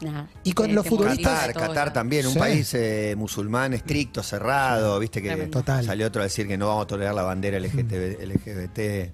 [0.00, 2.38] Nada, Y con este los futbolistas- Qatar, todo Qatar también, un Sí.
[2.38, 5.34] país eh, musulmán estricto, cerrado, viste que.
[5.46, 5.84] Total.
[5.84, 9.12] salió otro a decir que no vamos a tolerar la bandera LGBT, LGBT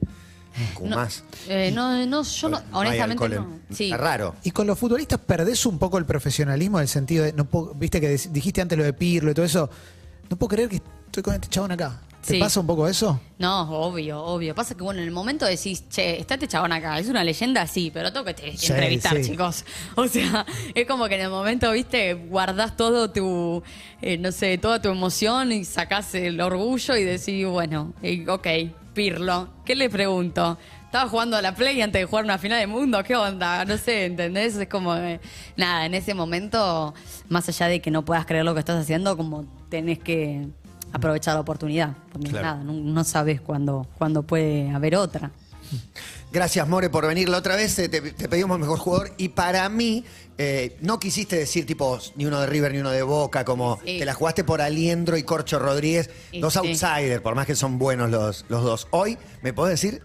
[0.82, 1.06] No,
[1.48, 3.60] eh, no, no, yo no, honestamente no.
[3.70, 3.84] Sí.
[3.84, 4.34] Está raro.
[4.42, 7.72] Y con los futbolistas perdés un poco el profesionalismo en el sentido de, no puedo-
[7.74, 9.70] viste que dijiste antes lo de Pirlo y todo eso,
[10.28, 12.00] no puedo creer que estoy con este chabón acá.
[12.26, 12.38] ¿Te Sí.
[12.38, 13.18] pasa un poco eso?
[13.38, 14.54] No, obvio, obvio.
[14.54, 17.66] Pasa que, bueno, en el momento decís, che, está este chabón acá, es una leyenda,
[17.66, 19.30] sí, pero tengo que te- Sí, entrevistar, sí.
[19.30, 19.64] chicos.
[19.96, 20.44] O sea,
[20.74, 23.62] es como que en el momento, viste, guardás todo tu,
[24.02, 28.46] eh, no sé, toda tu emoción y sacás el orgullo y decís, bueno, eh, ok,
[28.94, 30.58] Pirlo, ¿qué le pregunto?
[30.84, 33.64] Estaba jugando a la Play antes de jugar una final de mundo, ¿qué onda?
[33.64, 34.56] No sé, ¿entendés?
[34.56, 35.20] Es como, eh,
[35.56, 36.92] nada, en ese momento,
[37.28, 40.48] más allá de que no puedas creer lo que estás haciendo, como tenés que
[40.92, 41.94] aprovechar la oportunidad.
[42.12, 42.44] Porque Claro.
[42.46, 45.30] nada, no, no sabes cuándo, cuándo puede haber otra.
[46.32, 47.78] Gracias, More, por venir la otra vez.
[47.80, 49.12] eh, Te, te pedimos mejor jugador.
[49.16, 50.04] Y para mí,
[50.38, 53.98] eh, no quisiste decir tipo ni uno de River ni uno de Boca, como Sí.
[53.98, 57.78] te la jugaste por Aliendro y Corcho Rodríguez, Y dos outsiders, por más que son
[57.78, 58.86] buenos los, los dos.
[58.90, 60.02] Hoy, ¿me podés decir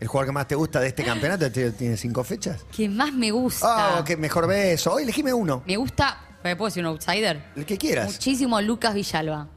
[0.00, 1.50] el jugador que más te gusta de este campeonato?
[1.52, 2.64] ¿Tiene cinco fechas?
[2.74, 3.98] ¿Qué más me gusta?
[4.00, 4.94] Oh, que mejor beso.
[4.94, 7.44] Hoy elegime uno, Me gusta, ¿me puedo decir un outsider?
[7.54, 8.12] el que quieras.
[8.12, 9.48] Muchísimo Lucas Villalba.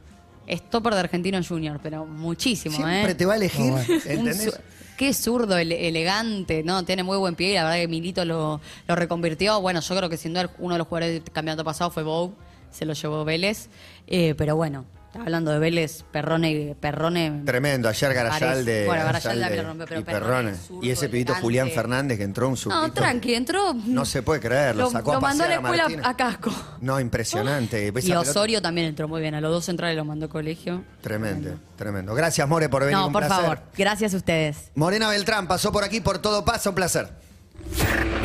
[0.48, 3.14] Stopper de Argentino Junior, pero muchísimo, Siempre ¿eh?
[3.14, 3.72] te va a elegir,
[4.06, 4.58] ¿entendés?
[4.96, 6.84] Qué zurdo, ele- elegante, ¿no?
[6.84, 9.58] Tiene muy buen pie y la verdad que Milito lo, lo reconvirtió.
[9.60, 12.34] Bueno, yo creo que sin duda uno de los jugadores del campeonato pasado fue Bow,
[12.70, 13.68] se lo llevó Vélez.
[14.06, 14.84] Eh, pero bueno,
[15.14, 18.86] hablando de Vélez, Perrone, Perrone Tremendo, ayer Garayalde.
[18.86, 21.34] Bueno, Garayalde Garayalde también rompió, pero y Perrone Y ese pibito.
[21.34, 22.86] Julián Fernández que entró un zurdito.
[22.86, 23.74] No, tranqui, entró.
[23.74, 26.52] No se puede creer, lo, sacó a mandó a la a escuela a casco.
[26.80, 27.92] No, impresionante.
[28.02, 29.34] Y Osorio también entró muy bien.
[29.34, 30.84] A los dos centrales los mandó a colegio.
[31.00, 32.14] Tremendo, tremendo.
[32.14, 32.96] Gracias, More, por venir.
[32.96, 33.42] No, un por placer.
[33.44, 33.62] favor.
[33.76, 34.70] Gracias a ustedes.
[34.74, 37.08] Morena Beltrán pasó por aquí por todo pasa, un placer.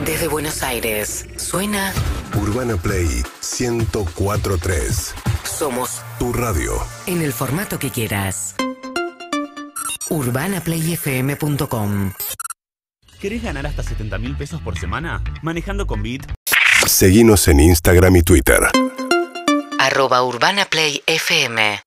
[0.05, 1.93] Desde Buenos Aires, suena
[2.35, 3.23] Urbana Play
[3.59, 5.13] 1043.
[5.43, 6.73] Somos Tu radio.
[7.07, 8.55] en el formato que quieras.
[10.09, 12.13] UrbanaPlayFM.com
[13.19, 15.23] ¿Querés ganar hasta 70 mil pesos por semana?
[15.41, 16.27] Manejando con Bit
[16.85, 18.59] Seguinos en Instagram y Twitter.
[19.79, 21.79] Arroba UrbanaPlayFM